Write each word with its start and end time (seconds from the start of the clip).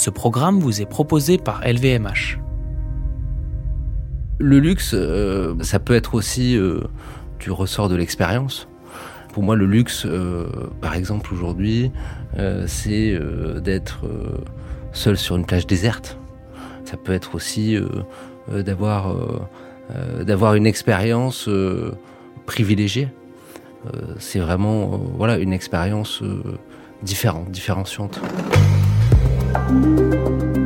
Ce 0.00 0.08
programme 0.08 0.60
vous 0.60 0.80
est 0.80 0.86
proposé 0.86 1.36
par 1.36 1.60
LVMH. 1.60 2.38
Le 4.38 4.58
luxe, 4.58 4.92
euh, 4.94 5.54
ça 5.60 5.78
peut 5.78 5.92
être 5.94 6.14
aussi 6.14 6.56
euh, 6.56 6.80
du 7.38 7.50
ressort 7.50 7.90
de 7.90 7.96
l'expérience. 7.96 8.66
Pour 9.34 9.42
moi, 9.42 9.56
le 9.56 9.66
luxe, 9.66 10.06
euh, 10.06 10.46
par 10.80 10.94
exemple, 10.94 11.34
aujourd'hui, 11.34 11.92
c'est 12.66 13.20
d'être 13.62 14.06
seul 14.92 15.18
sur 15.18 15.36
une 15.36 15.44
plage 15.44 15.66
déserte. 15.66 16.16
Ça 16.84 16.96
peut 16.96 17.12
être 17.12 17.34
aussi 17.34 17.76
d'avoir 18.48 19.14
d'avoir 20.22 20.54
une 20.54 20.66
expérience 20.66 21.50
privilégiée. 22.46 23.08
c'est 24.18 24.38
vraiment 24.38 24.86
voilà 25.18 25.36
une 25.36 25.52
expérience 25.52 26.22
différente, 27.02 27.50
différenciante. 27.50 28.20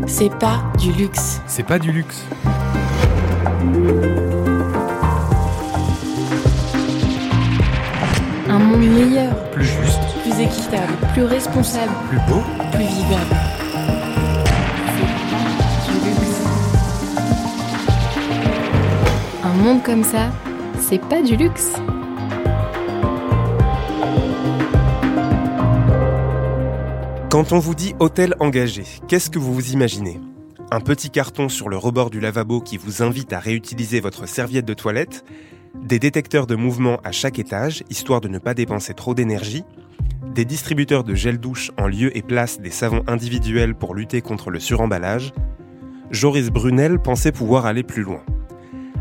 C'est 0.06 0.32
pas 0.38 0.62
du 0.78 0.92
luxe. 0.92 1.40
C'est 1.46 1.62
pas 1.64 1.78
du 1.78 1.92
luxe. 1.92 2.24
Un 8.48 8.58
monde 8.58 8.80
meilleur, 8.86 9.34
Plus 9.52 9.64
juste, 9.64 10.00
plus 10.22 10.40
équitable, 10.40 10.92
plus 11.12 11.24
responsable, 11.24 11.92
plus 12.08 12.18
beau. 12.28 12.42
plus 12.72 12.84
vivable. 12.84 13.36
C'est 15.86 15.92
du 15.92 16.10
luxe. 16.10 16.42
Un 19.42 19.52
monde 19.62 19.82
comme 19.82 20.04
ça, 20.04 20.30
c'est 20.80 20.98
pas 21.00 21.22
du 21.22 21.36
luxe. 21.36 21.72
Quand 27.34 27.50
on 27.50 27.58
vous 27.58 27.74
dit 27.74 27.96
hôtel 27.98 28.36
engagé, 28.38 28.84
qu'est-ce 29.08 29.28
que 29.28 29.40
vous 29.40 29.52
vous 29.52 29.72
imaginez? 29.72 30.20
Un 30.70 30.78
petit 30.78 31.10
carton 31.10 31.48
sur 31.48 31.68
le 31.68 31.76
rebord 31.76 32.10
du 32.10 32.20
lavabo 32.20 32.60
qui 32.60 32.76
vous 32.76 33.02
invite 33.02 33.32
à 33.32 33.40
réutiliser 33.40 33.98
votre 33.98 34.28
serviette 34.28 34.66
de 34.66 34.72
toilette? 34.72 35.24
Des 35.74 35.98
détecteurs 35.98 36.46
de 36.46 36.54
mouvement 36.54 37.00
à 37.02 37.10
chaque 37.10 37.40
étage, 37.40 37.82
histoire 37.90 38.20
de 38.20 38.28
ne 38.28 38.38
pas 38.38 38.54
dépenser 38.54 38.94
trop 38.94 39.14
d'énergie? 39.14 39.64
Des 40.32 40.44
distributeurs 40.44 41.02
de 41.02 41.16
gel 41.16 41.38
douche 41.38 41.72
en 41.76 41.88
lieu 41.88 42.16
et 42.16 42.22
place 42.22 42.60
des 42.60 42.70
savons 42.70 43.02
individuels 43.08 43.74
pour 43.74 43.96
lutter 43.96 44.20
contre 44.20 44.50
le 44.50 44.60
suremballage? 44.60 45.32
Joris 46.12 46.50
Brunel 46.50 47.00
pensait 47.00 47.32
pouvoir 47.32 47.66
aller 47.66 47.82
plus 47.82 48.04
loin. 48.04 48.22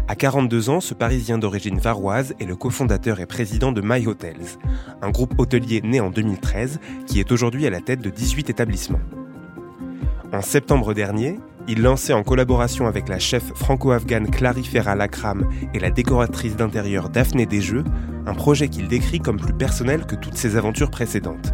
À 0.09 0.15
42 0.15 0.69
ans, 0.69 0.81
ce 0.81 0.93
Parisien 0.93 1.37
d'origine 1.37 1.79
varoise 1.79 2.35
est 2.41 2.45
le 2.45 2.57
cofondateur 2.57 3.21
et 3.21 3.25
président 3.25 3.71
de 3.71 3.81
My 3.81 4.05
Hotels, 4.05 4.57
un 5.01 5.11
groupe 5.11 5.33
hôtelier 5.37 5.81
né 5.81 6.01
en 6.01 6.09
2013 6.09 6.81
qui 7.07 7.21
est 7.21 7.31
aujourd'hui 7.31 7.65
à 7.65 7.69
la 7.69 7.79
tête 7.79 8.01
de 8.01 8.09
18 8.09 8.49
établissements. 8.49 8.99
En 10.33 10.41
septembre 10.41 10.93
dernier, 10.93 11.39
il 11.69 11.81
lançait 11.81 12.11
en 12.11 12.23
collaboration 12.23 12.85
avec 12.85 13.07
la 13.07 13.17
chef 13.17 13.43
franco-afghane 13.55 14.29
Clary 14.29 14.65
Ferra 14.65 14.95
Lakram 14.95 15.47
et 15.73 15.79
la 15.79 15.89
décoratrice 15.89 16.57
d'intérieur 16.57 17.07
Daphné 17.09 17.45
Desjeux 17.45 17.85
un 18.25 18.33
projet 18.33 18.67
qu'il 18.67 18.89
décrit 18.89 19.19
comme 19.19 19.37
plus 19.37 19.53
personnel 19.53 20.05
que 20.05 20.15
toutes 20.15 20.37
ses 20.37 20.57
aventures 20.57 20.91
précédentes. 20.91 21.53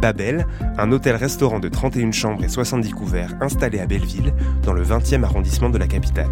Babel, 0.00 0.46
un 0.78 0.92
hôtel-restaurant 0.92 1.60
de 1.60 1.68
31 1.68 2.12
chambres 2.12 2.44
et 2.44 2.48
70 2.48 2.90
couverts 2.90 3.36
installé 3.40 3.78
à 3.78 3.86
Belleville, 3.86 4.34
dans 4.62 4.72
le 4.72 4.82
20e 4.82 5.24
arrondissement 5.24 5.68
de 5.68 5.78
la 5.78 5.86
capitale. 5.86 6.30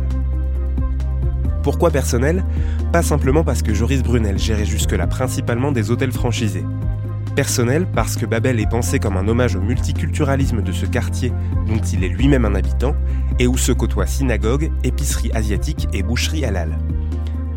Pourquoi 1.69 1.91
personnel? 1.91 2.47
Pas 2.95 3.03
simplement 3.03 3.45
parce 3.45 3.61
que 3.61 3.75
Joris 3.75 4.03
Brunel 4.03 4.39
gérait 4.39 4.65
jusque-là 4.65 5.07
principalement 5.07 5.71
des 5.71 5.91
hôtels 5.91 6.13
franchisés. 6.13 6.65
Personnel 7.37 7.87
parce 7.95 8.17
que 8.17 8.25
Babel 8.25 8.59
est 8.59 8.71
pensé 8.71 8.99
comme 8.99 9.19
un 9.19 9.29
hommage 9.29 9.55
au 9.55 9.61
multiculturalisme 9.61 10.63
de 10.63 10.73
ce 10.73 10.87
quartier 10.87 11.31
dont 11.67 11.77
il 11.77 12.05
est 12.05 12.09
lui-même 12.09 12.47
un 12.47 12.55
habitant 12.55 12.97
et 13.39 13.47
où 13.47 13.59
se 13.59 13.73
côtoient 13.73 14.07
synagogue, 14.07 14.73
épicerie 14.83 15.31
asiatique 15.35 15.89
et 15.93 16.03
boucherie 16.03 16.47
halal. 16.47 16.79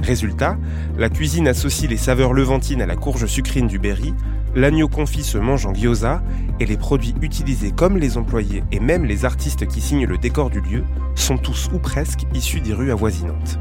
Résultat, 0.01 0.57
la 0.97 1.07
cuisine 1.07 1.47
associe 1.47 1.89
les 1.89 1.95
saveurs 1.95 2.33
levantines 2.33 2.81
à 2.81 2.87
la 2.87 2.97
courge 2.97 3.27
sucrine 3.27 3.67
du 3.67 3.79
Berry, 3.79 4.13
l'agneau 4.55 4.89
confit 4.89 5.23
se 5.23 5.37
mange 5.37 5.65
en 5.65 5.73
gyoza 5.73 6.21
et 6.59 6.65
les 6.65 6.75
produits 6.75 7.15
utilisés 7.21 7.71
comme 7.71 7.95
les 7.95 8.17
employés 8.17 8.65
et 8.73 8.81
même 8.81 9.05
les 9.05 9.23
artistes 9.23 9.65
qui 9.67 9.79
signent 9.79 10.05
le 10.05 10.17
décor 10.17 10.49
du 10.49 10.59
lieu 10.59 10.83
sont 11.15 11.37
tous 11.37 11.69
ou 11.73 11.79
presque 11.79 12.23
issus 12.33 12.59
des 12.59 12.73
rues 12.73 12.91
avoisinantes. 12.91 13.57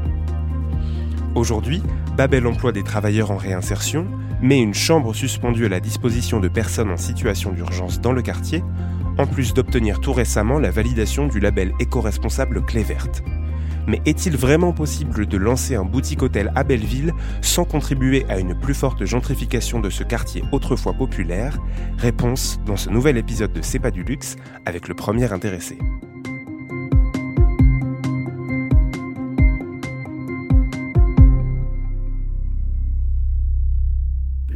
Aujourd'hui, 1.33 1.81
Babel 2.17 2.45
emploie 2.45 2.73
des 2.73 2.83
travailleurs 2.83 3.31
en 3.31 3.37
réinsertion, 3.37 4.05
met 4.41 4.59
une 4.59 4.73
chambre 4.73 5.13
suspendue 5.13 5.65
à 5.65 5.69
la 5.69 5.79
disposition 5.79 6.41
de 6.41 6.49
personnes 6.49 6.91
en 6.91 6.97
situation 6.97 7.53
d'urgence 7.53 8.01
dans 8.01 8.11
le 8.11 8.21
quartier, 8.21 8.63
en 9.17 9.25
plus 9.25 9.53
d'obtenir 9.53 10.01
tout 10.01 10.11
récemment 10.11 10.59
la 10.59 10.71
validation 10.71 11.27
du 11.27 11.39
label 11.39 11.71
éco-responsable 11.79 12.65
Clé 12.65 12.83
Verte. 12.83 13.23
Mais 13.87 14.01
est-il 14.05 14.35
vraiment 14.35 14.73
possible 14.73 15.25
de 15.25 15.37
lancer 15.37 15.75
un 15.75 15.85
boutique-hôtel 15.85 16.51
à 16.53 16.63
Belleville 16.63 17.13
sans 17.41 17.63
contribuer 17.63 18.25
à 18.27 18.37
une 18.37 18.59
plus 18.59 18.75
forte 18.75 19.05
gentrification 19.05 19.79
de 19.79 19.89
ce 19.89 20.03
quartier 20.03 20.43
autrefois 20.51 20.93
populaire? 20.93 21.57
Réponse 21.97 22.59
dans 22.65 22.77
ce 22.77 22.89
nouvel 22.89 23.17
épisode 23.17 23.53
de 23.53 23.61
C'est 23.61 23.79
pas 23.79 23.91
du 23.91 24.03
luxe 24.03 24.35
avec 24.65 24.87
le 24.87 24.95
premier 24.95 25.31
intéressé. 25.31 25.77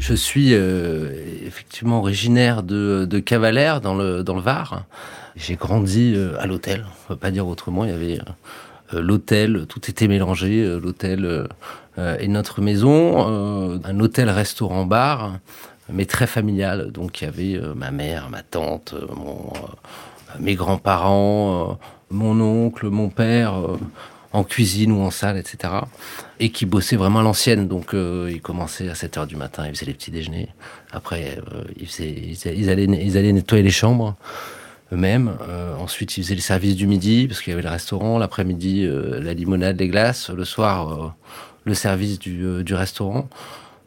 Je 0.08 0.14
suis 0.14 0.54
euh, 0.54 1.10
effectivement 1.48 1.98
originaire 1.98 2.62
de, 2.62 3.08
de 3.10 3.18
Cavalère 3.18 3.82
dans 3.82 3.96
le, 3.96 4.24
dans 4.24 4.36
le 4.36 4.42
Var. 4.42 4.84
J'ai 5.36 5.56
grandi 5.56 6.14
euh, 6.16 6.40
à 6.40 6.46
l'hôtel, 6.46 6.86
on 6.86 7.08
peut 7.08 7.16
pas 7.16 7.32
dire 7.32 7.48
autrement. 7.48 7.86
Il 7.86 7.90
y 7.90 7.94
avait 7.94 8.20
euh, 8.94 9.02
l'hôtel, 9.02 9.66
tout 9.68 9.90
était 9.90 10.08
mélangé, 10.08 10.64
l'hôtel 10.80 11.48
et 12.20 12.28
notre 12.28 12.62
maison, 12.62 13.82
un 13.84 14.00
hôtel-restaurant 14.00 14.86
bar, 14.86 15.40
mais 15.92 16.06
très 16.06 16.28
familial. 16.28 16.92
Donc 16.92 17.22
il 17.22 17.26
y 17.26 17.28
avait 17.28 17.60
ma 17.74 17.90
mère, 17.90 18.30
ma 18.30 18.44
tante, 18.44 18.94
mes 20.40 20.54
grands-parents, 20.54 21.80
mon 22.12 22.40
oncle, 22.42 22.90
mon 22.90 23.10
père. 23.10 23.56
En 24.36 24.44
cuisine 24.44 24.92
ou 24.92 25.02
en 25.02 25.12
salle, 25.12 25.38
etc. 25.38 25.74
Et 26.40 26.50
qui 26.50 26.66
bossaient 26.66 26.98
vraiment 26.98 27.20
à 27.20 27.24
l'ancienne. 27.24 27.68
Donc, 27.68 27.94
euh, 27.94 28.30
ils 28.32 28.42
commençaient 28.42 28.90
à 28.90 28.96
7 28.96 29.18
heures 29.18 29.28
du 29.28 29.38
matin, 29.38 29.66
ils 29.66 29.74
faisaient 29.74 29.86
les 29.86 29.94
petits 29.94 30.12
déjeuners. 30.12 30.50
Après, 30.92 31.40
euh, 31.54 31.64
ils, 31.78 32.70
allaient, 32.70 33.32
nettoyer 33.32 33.64
les 33.64 33.72
chambres 33.72 34.16
eux-mêmes. 34.92 35.38
Euh, 35.48 35.76
ensuite, 35.78 36.18
ils 36.18 36.24
faisaient 36.24 36.36
les 36.36 36.42
services 36.42 36.76
du 36.76 36.86
midi, 36.86 37.28
parce 37.28 37.42
qu'il 37.42 37.52
y 37.52 37.54
avait 37.54 37.64
le 37.64 37.70
restaurant. 37.70 38.18
L'après-midi, 38.18 38.86
euh, 38.86 39.22
la 39.22 39.34
limonade, 39.34 39.80
les 39.80 39.88
glaces. 39.88 40.30
Le 40.30 40.44
soir, 40.44 41.16
le 41.64 41.74
service 41.74 42.20
du, 42.20 42.74
restaurant. 42.74 43.30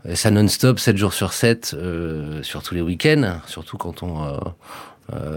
Et 0.09 0.17
ça 0.17 0.31
non-stop, 0.31 0.81
7 0.81 0.97
jours 0.97 1.13
sur 1.13 1.35
7, 1.35 1.75
euh, 1.77 2.43
sur 2.43 2.63
tous 2.63 2.75
les 2.75 2.81
week-ends. 2.81 3.41
Surtout 3.47 3.77
quand 3.77 4.03
on... 4.03 4.41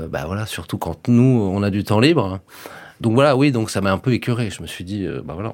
bah 0.09 0.23
voilà, 0.25 0.45
surtout 0.45 0.77
quand 0.77 1.09
nous, 1.09 1.51
on 1.53 1.63
a 1.63 1.69
du 1.69 1.83
temps 1.83 1.99
libre. 1.99 2.39
Donc 3.01 3.15
voilà, 3.15 3.35
oui, 3.35 3.51
donc 3.51 3.71
ça 3.71 3.81
m'a 3.81 3.91
un 3.91 3.97
peu 3.97 4.13
écœuré. 4.13 4.51
Je 4.51 4.61
me 4.61 4.67
suis 4.67 4.83
dit, 4.83 5.05
euh, 5.05 5.21
bah 5.25 5.33
voilà, 5.33 5.51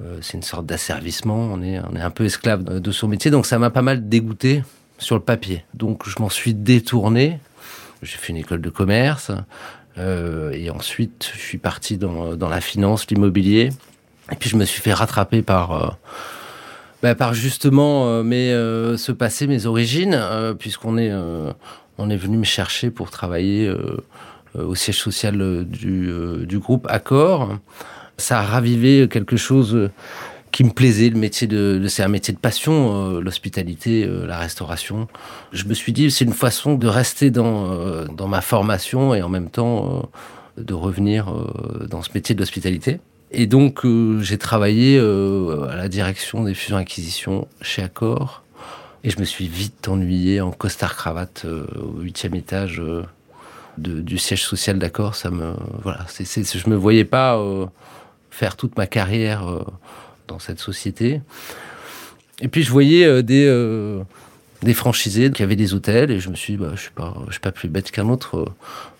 euh, 0.00 0.18
c'est 0.20 0.36
une 0.36 0.44
sorte 0.44 0.64
d'asservissement, 0.64 1.50
on 1.52 1.60
est, 1.60 1.80
on 1.90 1.96
est 1.96 2.00
un 2.00 2.10
peu 2.10 2.24
esclave 2.24 2.62
de, 2.62 2.92
son 2.92 3.08
métier, 3.08 3.30
donc 3.30 3.46
ça 3.46 3.58
m'a 3.58 3.70
pas 3.70 3.82
mal 3.82 4.08
dégoûté 4.08 4.62
sur 4.98 5.16
le 5.16 5.22
papier. 5.22 5.64
Donc 5.74 6.08
je 6.08 6.20
m'en 6.20 6.28
suis 6.28 6.54
détourné. 6.54 7.40
J'ai 8.02 8.16
fait 8.16 8.32
une 8.32 8.36
école 8.36 8.60
de 8.60 8.70
commerce 8.70 9.32
euh, 9.98 10.52
et 10.52 10.70
ensuite 10.70 11.32
je 11.34 11.40
suis 11.40 11.58
parti 11.58 11.96
dans, 11.96 12.36
la 12.36 12.60
finance, 12.60 13.08
l'immobilier. 13.08 13.70
Et 14.30 14.36
puis 14.36 14.48
je 14.48 14.56
me 14.56 14.64
suis 14.64 14.80
fait 14.80 14.92
rattraper 14.92 15.42
par 15.42 15.72
euh, 15.72 15.88
bah, 17.02 17.16
par 17.16 17.34
justement 17.34 18.22
mes, 18.22 18.50
ce 18.50 19.12
passé, 19.12 19.46
mes 19.46 19.66
origines, 19.66 20.18
puisqu'on 20.58 20.96
est 20.96 21.08
est 21.08 22.16
venu 22.16 22.36
me 22.36 22.44
chercher 22.44 22.90
pour 22.90 23.10
travailler 23.10 23.70
au 24.64 24.74
siège 24.74 24.98
social 24.98 25.40
euh, 25.40 25.64
du, 25.64 26.08
euh, 26.08 26.46
du 26.46 26.58
groupe 26.58 26.86
Accor. 26.88 27.56
Ça 28.18 28.40
a 28.40 28.42
ravivé 28.42 29.08
quelque 29.08 29.36
chose 29.36 29.74
euh, 29.74 29.90
qui 30.52 30.64
me 30.64 30.70
plaisait, 30.70 31.10
le 31.10 31.18
métier 31.18 31.46
de, 31.46 31.84
c'est 31.86 32.02
un 32.02 32.08
métier 32.08 32.32
de 32.32 32.38
passion, 32.38 33.16
euh, 33.16 33.20
l'hospitalité, 33.20 34.04
euh, 34.04 34.26
la 34.26 34.38
restauration. 34.38 35.06
Je 35.52 35.64
me 35.66 35.74
suis 35.74 35.92
dit, 35.92 36.10
c'est 36.10 36.24
une 36.24 36.32
façon 36.32 36.76
de 36.76 36.86
rester 36.86 37.30
dans, 37.30 37.72
euh, 37.72 38.06
dans 38.06 38.26
ma 38.28 38.40
formation 38.40 39.14
et 39.14 39.20
en 39.22 39.28
même 39.28 39.50
temps 39.50 40.06
euh, 40.58 40.62
de 40.62 40.72
revenir 40.72 41.28
euh, 41.28 41.86
dans 41.90 42.00
ce 42.00 42.08
métier 42.14 42.34
de 42.34 42.40
l'hospitalité. 42.40 43.00
Et 43.32 43.46
donc, 43.46 43.84
euh, 43.84 44.20
j'ai 44.22 44.38
travaillé 44.38 44.98
euh, 44.98 45.68
à 45.68 45.76
la 45.76 45.88
direction 45.88 46.44
des 46.44 46.54
fusions-acquisitions 46.54 47.48
chez 47.60 47.82
Accor. 47.82 48.42
Et 49.04 49.10
je 49.10 49.20
me 49.20 49.24
suis 49.24 49.48
vite 49.48 49.88
ennuyé 49.88 50.40
en 50.40 50.52
costard-cravate 50.52 51.42
euh, 51.44 51.66
au 51.76 52.00
huitième 52.00 52.34
étage 52.34 52.80
euh, 52.80 53.02
du 53.78 54.18
siège 54.18 54.42
social 54.44 54.78
d'Accor. 54.78 55.14
Ça 55.14 55.30
me, 55.30 55.54
voilà, 55.82 56.04
c'est, 56.08 56.24
je 56.24 56.70
me 56.70 56.76
voyais 56.76 57.04
pas 57.04 57.36
euh, 57.36 57.66
faire 58.30 58.56
toute 58.56 58.76
ma 58.76 58.86
carrière 58.86 59.48
euh, 59.48 59.64
dans 60.28 60.38
cette 60.38 60.58
société. 60.60 61.20
Et 62.40 62.48
puis 62.48 62.62
je 62.62 62.70
voyais 62.70 63.04
euh, 63.06 63.22
des, 63.22 63.46
des 64.62 64.74
franchisés 64.74 65.30
qui 65.30 65.42
avaient 65.42 65.56
des 65.56 65.74
hôtels 65.74 66.10
et 66.10 66.20
je 66.20 66.28
me 66.30 66.34
suis 66.34 66.54
dit, 66.54 66.58
bah, 66.58 66.72
je 66.74 66.80
suis 66.80 66.90
pas, 66.90 67.14
je 67.26 67.32
suis 67.32 67.40
pas 67.40 67.52
plus 67.52 67.68
bête 67.68 67.90
qu'un 67.90 68.08
autre. 68.08 68.52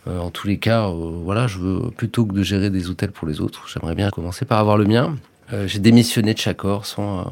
En 0.07 0.31
tous 0.31 0.47
les 0.47 0.59
cas, 0.59 0.89
voilà, 0.89 1.49
je 1.49 1.59
veux 1.59 1.91
plutôt 1.91 2.25
que 2.27 2.33
de 2.33 2.45
gérer 2.45 2.71
des 2.71 2.89
hôtels 2.89 3.11
pour 3.11 3.27
les 3.27 3.41
autres, 3.41 3.67
j'aimerais 3.67 3.97
bien 3.97 4.09
commencer 4.11 4.45
par 4.45 4.61
avoir 4.61 4.79
le 4.79 4.85
mien. 4.85 5.17
J'ai 5.67 5.81
démissionné 5.81 6.33
de 6.33 6.39
Chacor 6.39 6.87
sans, 6.87 7.29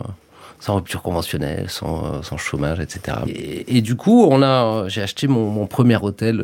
sans 0.64 0.76
rupture 0.76 1.02
conventionnelle, 1.02 1.68
sans, 1.68 2.22
sans 2.22 2.38
chômage, 2.38 2.80
etc. 2.80 3.18
Et, 3.28 3.82
du 3.82 3.96
coup, 3.96 4.26
on 4.30 4.42
a, 4.42 4.88
j'ai 4.88 5.02
acheté 5.02 5.28
mon, 5.28 5.66
premier 5.66 5.96
hôtel 5.96 6.42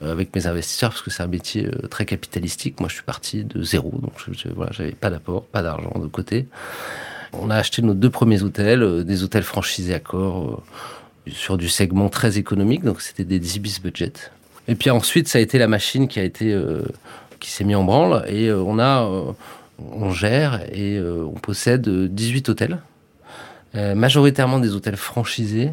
avec 0.00 0.34
mes 0.34 0.46
investisseurs 0.46 0.90
parce 0.90 1.02
que 1.02 1.10
c'est 1.10 1.22
un 1.22 1.26
métier 1.26 1.68
très 1.90 2.06
capitalistique. 2.06 2.80
Moi, 2.80 2.88
je 2.88 2.94
suis 2.94 3.02
parti 3.02 3.44
de 3.44 3.62
zéro, 3.62 3.90
donc 3.90 4.12
je, 4.26 4.32
je, 4.32 4.48
voilà, 4.48 4.72
j'avais 4.72 4.92
pas 4.92 5.10
d'apport, 5.10 5.44
pas 5.44 5.60
d'argent 5.62 5.92
de 5.98 6.06
côté. 6.06 6.46
On 7.34 7.50
a 7.50 7.56
acheté 7.56 7.82
nos 7.82 7.92
deux 7.92 8.08
premiers 8.08 8.42
hôtels, 8.42 9.04
des 9.04 9.22
hôtels 9.22 9.42
franchisés 9.42 9.92
à 9.92 10.00
corps 10.00 10.62
sur 11.30 11.58
du 11.58 11.68
segment 11.68 12.08
très 12.08 12.38
économique, 12.38 12.84
donc 12.84 13.00
c'était 13.02 13.24
des 13.24 13.38
10 13.38 13.60
bis 13.60 13.80
budget. 13.82 14.12
Et 14.68 14.74
puis 14.74 14.90
ensuite, 14.90 15.28
ça 15.28 15.38
a 15.38 15.40
été 15.42 15.58
la 15.58 15.68
machine 15.68 16.08
qui 16.08 16.20
a 16.20 16.24
été 16.24 16.52
euh, 16.52 16.82
qui 17.40 17.50
s'est 17.50 17.64
mis 17.64 17.74
en 17.74 17.84
branle 17.84 18.24
et 18.28 18.48
euh, 18.48 18.62
on 18.62 18.78
a 18.78 19.04
euh, 19.04 19.32
on 19.78 20.10
gère 20.10 20.62
et 20.72 20.96
euh, 20.96 21.24
on 21.24 21.38
possède 21.38 21.88
18 21.88 22.48
hôtels, 22.48 22.74
euh, 22.74 22.91
majoritairement 23.74 24.58
des 24.58 24.74
hôtels 24.74 24.96
franchisés. 24.96 25.70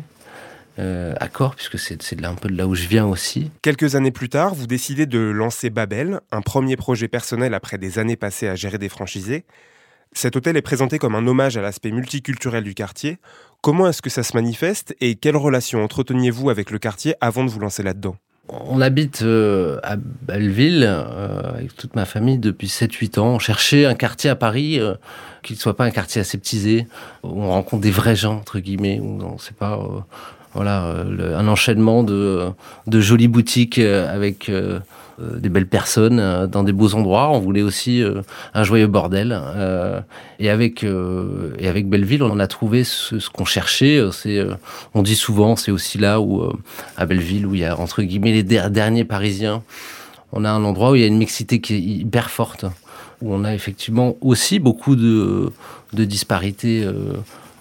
à 0.78 1.28
Corps, 1.28 1.56
puisque 1.56 1.78
c'est 1.78 2.24
un 2.24 2.36
peu 2.36 2.48
de 2.48 2.56
là 2.56 2.66
où 2.66 2.74
je 2.74 2.88
viens 2.88 3.06
aussi. 3.06 3.52
Quelques 3.62 3.96
années 3.96 4.12
plus 4.12 4.30
tard, 4.30 4.56
vous 4.56 4.66
décidez 4.66 5.06
de 5.06 5.20
lancer 5.20 5.70
Babel, 5.70 6.22
un 6.32 6.42
premier 6.42 6.78
projet 6.78 7.10
personnel 7.10 7.54
après 7.54 7.78
des 7.78 8.00
années 8.00 8.16
passées 8.16 8.48
à 8.48 8.56
gérer 8.56 8.78
des 8.78 8.88
franchisés. 8.88 9.44
Cet 10.14 10.36
hôtel 10.36 10.58
est 10.58 10.62
présenté 10.62 10.98
comme 10.98 11.16
un 11.16 11.28
hommage 11.28 11.58
à 11.58 11.62
l'aspect 11.62 11.92
multiculturel 11.92 12.64
du 12.64 12.74
quartier. 12.74 13.20
Comment 13.62 13.88
est-ce 13.88 14.02
que 14.02 14.10
ça 14.10 14.24
se 14.24 14.36
manifeste 14.36 14.96
et 15.02 15.16
quelle 15.16 15.36
relation 15.36 15.84
entreteniez-vous 15.84 16.50
avec 16.50 16.72
le 16.72 16.80
quartier 16.80 17.16
avant 17.22 17.44
de 17.44 17.50
vous 17.50 17.60
lancer 17.60 17.84
là-dedans? 17.84 18.16
On 18.52 18.82
habite 18.82 19.22
euh, 19.22 19.80
à 19.84 19.96
Belleville 19.98 20.84
euh, 20.88 21.54
avec 21.54 21.76
toute 21.76 21.96
ma 21.96 22.06
famille 22.06 22.38
depuis 22.38 22.68
7-8 22.68 23.20
ans. 23.20 23.28
On 23.36 23.40
cherchait 23.40 23.86
un 23.86 23.96
quartier 23.96 24.30
à 24.30 24.36
Paris 24.36 24.80
euh, 24.80 24.96
qui 25.44 25.54
ne 25.54 25.58
soit 25.60 25.76
pas 25.76 25.86
un 25.86 25.92
quartier 25.92 26.22
aseptisé, 26.22 26.88
où 27.24 27.44
on 27.44 27.50
rencontre 27.50 27.82
des 27.82 27.92
vrais 27.92 28.16
gens, 28.16 28.36
entre 28.36 28.60
guillemets, 28.60 29.00
où 29.00 29.22
on 29.22 29.38
sait 29.38 29.54
pas, 29.54 29.74
euh, 29.74 30.00
voilà, 30.54 30.84
un 31.38 31.48
enchaînement 31.48 32.04
de, 32.04 32.52
jolies 32.88 33.28
boutiques 33.28 33.78
avec 33.78 34.52
des 35.20 35.50
belles 35.50 35.68
personnes 35.68 36.20
euh, 36.20 36.48
dans 36.48 36.64
des 36.64 36.72
beaux 36.72 36.94
endroits. 36.96 37.30
On 37.30 37.40
voulait 37.40 37.62
aussi 37.62 38.02
euh, 38.04 38.22
un 38.54 38.64
joyeux 38.64 38.88
bordel. 38.88 39.40
et 40.40 40.50
avec 40.50 40.84
et 40.84 41.68
avec 41.68 41.90
Belleville, 41.90 42.24
on 42.24 42.40
a 42.40 42.48
trouvé 42.48 42.84
ce, 42.84 43.20
ce 43.20 43.30
qu'on 43.30 43.46
cherchait. 43.46 44.02
C'est 44.12 44.42
on 44.94 45.02
dit 45.02 45.16
souvent, 45.16 45.56
c'est 45.56 45.72
aussi 45.72 45.98
là 45.98 46.22
où 46.22 46.44
à 46.98 47.06
Belleville 47.06 47.46
où 47.46 47.56
il 47.56 47.62
y 47.62 47.66
a 47.66 47.78
entre 47.78 48.02
guillemets 48.02 48.32
les 48.32 48.44
derniers 48.44 49.06
Parisiens. 49.06 49.64
On 50.32 50.46
a 50.46 50.50
un 50.50 50.64
endroit 50.64 50.92
où 50.92 50.96
il 50.96 51.02
y 51.02 51.04
a 51.04 51.08
une 51.08 51.18
mixité 51.18 51.60
qui 51.60 51.76
est 51.76 51.80
hyper 51.80 52.30
forte, 52.30 52.66
où 53.22 53.34
on 53.34 53.44
a 53.44 53.54
effectivement 53.54 54.16
aussi 54.22 54.60
beaucoup 54.60 54.96
de, 54.96 55.52
de 55.94 56.06
disparités 56.06 56.86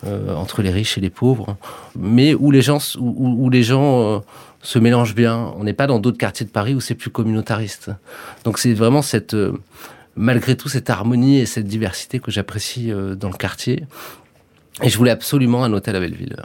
euh, 0.06 0.32
entre 0.34 0.62
les 0.62 0.70
riches 0.70 0.96
et 0.96 1.00
les 1.00 1.10
pauvres, 1.10 1.56
mais 1.98 2.32
où 2.32 2.52
les 2.52 2.62
gens, 2.62 2.78
où, 3.00 3.50
les 3.50 3.64
gens 3.64 4.00
euh, 4.00 4.18
se 4.62 4.78
mélangent 4.78 5.14
bien. 5.14 5.52
On 5.56 5.64
n'est 5.64 5.72
pas 5.72 5.88
dans 5.88 5.98
d'autres 5.98 6.18
quartiers 6.18 6.46
de 6.46 6.52
Paris 6.52 6.74
où 6.74 6.80
c'est 6.80 6.94
plus 6.94 7.10
communautariste. 7.10 7.90
Donc 8.44 8.58
c'est 8.58 8.74
vraiment 8.74 9.02
cette, 9.02 9.34
euh, 9.34 9.52
malgré 10.14 10.56
tout, 10.56 10.68
cette 10.68 10.88
harmonie 10.88 11.38
et 11.38 11.46
cette 11.46 11.66
diversité 11.66 12.20
que 12.20 12.30
j'apprécie 12.30 12.92
dans 13.16 13.28
le 13.28 13.36
quartier. 13.36 13.86
Et 14.82 14.88
je 14.88 14.96
voulais 14.96 15.10
absolument 15.10 15.64
un 15.64 15.72
hôtel 15.72 15.96
à 15.96 16.00
Belleville, 16.00 16.36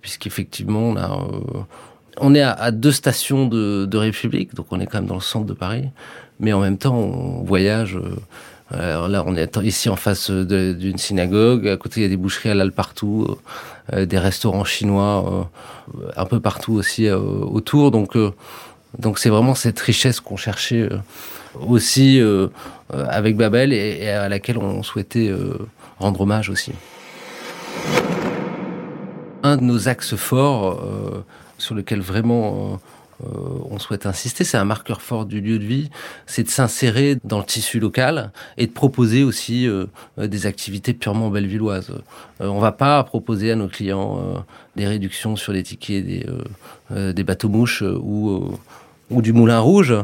puisqu'effectivement, 0.00 0.94
on 2.18 2.34
est 2.34 2.40
à, 2.40 2.70
deux 2.70 2.92
stations 2.92 3.46
de, 3.46 3.96
République, 3.96 4.54
donc 4.54 4.68
on 4.70 4.80
est 4.80 4.86
quand 4.86 4.98
même 4.98 5.06
dans 5.06 5.16
le 5.16 5.20
centre 5.20 5.44
de 5.44 5.52
Paris, 5.52 5.90
mais 6.40 6.54
en 6.54 6.60
même 6.60 6.78
temps, 6.78 6.96
on 6.96 7.42
voyage. 7.42 7.98
Alors 8.72 9.08
là, 9.08 9.22
on 9.26 9.36
est 9.36 9.56
ici 9.62 9.88
en 9.90 9.96
face 9.96 10.30
d'une 10.30 10.96
synagogue. 10.96 11.68
À 11.68 11.76
côté, 11.76 12.00
il 12.00 12.02
y 12.04 12.06
a 12.06 12.08
des 12.08 12.16
boucheries 12.16 12.50
halal 12.50 12.72
partout, 12.72 13.36
euh, 13.92 14.06
des 14.06 14.18
restaurants 14.18 14.64
chinois 14.64 15.48
euh, 15.98 16.10
un 16.16 16.24
peu 16.24 16.40
partout 16.40 16.72
aussi 16.72 17.06
euh, 17.06 17.18
autour. 17.18 17.90
Donc, 17.90 18.16
c'est 19.18 19.28
vraiment 19.28 19.54
cette 19.54 19.78
richesse 19.78 20.20
qu'on 20.20 20.36
cherchait 20.36 20.88
aussi 21.68 22.20
avec 22.90 23.36
Babel 23.36 23.72
et, 23.72 23.98
et 24.02 24.10
à 24.10 24.28
laquelle 24.28 24.58
on 24.58 24.82
souhaitait 24.82 25.32
rendre 25.98 26.22
hommage 26.22 26.48
aussi. 26.48 26.72
Un 29.42 29.56
de 29.56 29.62
nos 29.62 29.88
axes 29.88 30.14
forts 30.14 30.80
sur 31.58 31.74
lequel 31.74 32.00
vraiment 32.00 32.78
on 33.70 33.78
souhaite 33.78 34.06
insister, 34.06 34.44
c'est 34.44 34.56
un 34.56 34.64
marqueur 34.64 35.02
fort 35.02 35.26
du 35.26 35.40
lieu 35.40 35.58
de 35.58 35.64
vie, 35.64 35.90
c'est 36.26 36.42
de 36.42 36.48
s'insérer 36.48 37.18
dans 37.24 37.38
le 37.38 37.44
tissu 37.44 37.80
local 37.80 38.32
et 38.58 38.66
de 38.66 38.72
proposer 38.72 39.24
aussi 39.24 39.66
euh, 39.66 39.86
des 40.18 40.46
activités 40.46 40.94
purement 40.94 41.30
bellevilloises. 41.30 41.90
Euh, 42.40 42.46
on 42.46 42.60
va 42.60 42.72
pas 42.72 43.02
proposer 43.04 43.52
à 43.52 43.56
nos 43.56 43.68
clients 43.68 44.18
euh, 44.18 44.38
des 44.76 44.86
réductions 44.86 45.36
sur 45.36 45.52
les 45.52 45.62
tickets 45.62 46.04
des, 46.04 46.26
euh, 46.28 46.42
euh, 46.90 47.12
des 47.12 47.24
bateaux 47.24 47.48
mouches 47.48 47.82
ou 47.82 48.30
euh, 48.30 48.56
ou 49.12 49.22
du 49.22 49.32
Moulin 49.32 49.60
Rouge, 49.60 49.94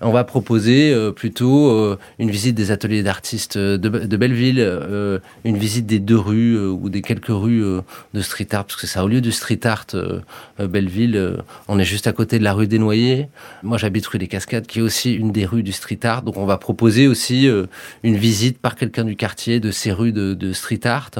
on 0.00 0.10
va 0.10 0.24
proposer 0.24 0.92
euh, 0.92 1.10
plutôt 1.10 1.70
euh, 1.70 1.98
une 2.18 2.30
visite 2.30 2.54
des 2.54 2.70
ateliers 2.70 3.02
d'artistes 3.02 3.56
de, 3.58 3.76
de, 3.76 4.16
Belleville, 4.16 4.60
euh, 4.60 5.18
une 5.44 5.56
visite 5.56 5.86
des 5.86 5.98
deux 5.98 6.18
rues 6.18 6.54
euh, 6.56 6.68
ou 6.68 6.88
des 6.88 7.02
quelques 7.02 7.26
rues 7.28 7.64
euh, 7.64 7.80
de 8.14 8.20
street 8.20 8.48
art, 8.52 8.64
parce 8.64 8.80
que 8.80 8.86
ça, 8.86 9.04
au 9.04 9.08
lieu 9.08 9.20
du 9.20 9.32
street 9.32 9.60
art 9.64 9.86
euh, 9.94 10.20
Belleville, 10.58 11.16
euh, 11.16 11.36
on 11.68 11.78
est 11.78 11.84
juste 11.84 12.06
à 12.06 12.12
côté 12.12 12.38
de 12.38 12.44
la 12.44 12.52
rue 12.52 12.66
des 12.66 12.78
Noyers. 12.78 13.28
Moi, 13.62 13.78
j'habite 13.78 14.06
rue 14.06 14.18
des 14.18 14.28
Cascades, 14.28 14.66
qui 14.66 14.80
est 14.80 14.82
aussi 14.82 15.14
une 15.14 15.32
des 15.32 15.46
rues 15.46 15.62
du 15.62 15.72
street 15.72 16.00
art, 16.04 16.22
donc 16.22 16.36
on 16.36 16.46
va 16.46 16.58
proposer 16.58 17.08
aussi 17.08 17.48
euh, 17.48 17.66
une 18.02 18.16
visite 18.16 18.58
par 18.58 18.76
quelqu'un 18.76 19.04
du 19.04 19.16
quartier 19.16 19.60
de 19.60 19.70
ces 19.70 19.92
rues 19.92 20.12
de, 20.12 20.52
street 20.52 20.80
art, 20.84 21.10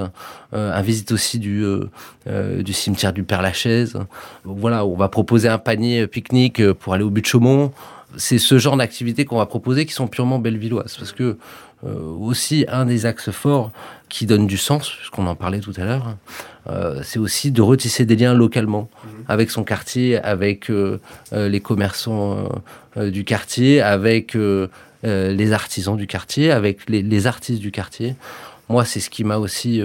euh, 0.54 0.72
un 0.72 0.82
visite 0.82 1.12
aussi 1.12 1.38
du, 1.38 1.64
euh, 1.64 2.62
du 2.62 2.72
cimetière 2.72 3.12
du 3.12 3.22
Père 3.22 3.42
Lachaise. 3.42 3.98
Voilà, 4.44 4.84
on 4.84 4.96
va 4.96 5.08
proposer 5.08 5.48
un 5.48 5.58
panier 5.58 6.06
pique-nique 6.06 6.72
pour 6.72 6.94
aller 6.94 7.04
au 7.04 7.10
but 7.10 7.22
de 7.22 7.26
C'est 8.16 8.38
ce 8.38 8.58
genre 8.58 8.76
d'activités 8.76 9.24
qu'on 9.24 9.36
va 9.36 9.46
proposer 9.46 9.84
qui 9.84 9.92
sont 9.92 10.08
purement 10.08 10.38
bellevilloises. 10.38 10.96
Parce 10.96 11.12
que 11.12 11.36
euh, 11.86 12.00
aussi, 12.00 12.64
un 12.68 12.86
des 12.86 13.06
axes 13.06 13.30
forts 13.30 13.70
qui 14.08 14.26
donne 14.26 14.46
du 14.46 14.56
sens, 14.56 14.90
puisqu'on 14.90 15.26
en 15.26 15.36
parlait 15.36 15.60
tout 15.60 15.74
à 15.76 15.84
l'heure, 15.84 16.16
euh, 16.68 17.00
c'est 17.04 17.18
aussi 17.18 17.52
de 17.52 17.62
retisser 17.62 18.04
des 18.04 18.16
liens 18.16 18.34
localement 18.34 18.88
mmh. 18.90 19.08
avec 19.28 19.50
son 19.50 19.62
quartier, 19.62 20.18
avec 20.18 20.70
euh, 20.70 20.98
les 21.32 21.60
commerçants 21.60 22.48
du 22.96 23.24
quartier, 23.24 23.80
avec 23.80 24.36
les 25.04 25.52
artisans 25.52 25.96
du 25.96 26.06
quartier, 26.06 26.50
avec 26.50 26.88
les, 26.88 27.02
les 27.02 27.26
artistes 27.26 27.60
du 27.60 27.70
quartier. 27.70 28.16
Moi, 28.68 28.84
c'est 28.84 29.00
ce 29.00 29.08
qui 29.08 29.24
m'a 29.24 29.38
aussi 29.38 29.80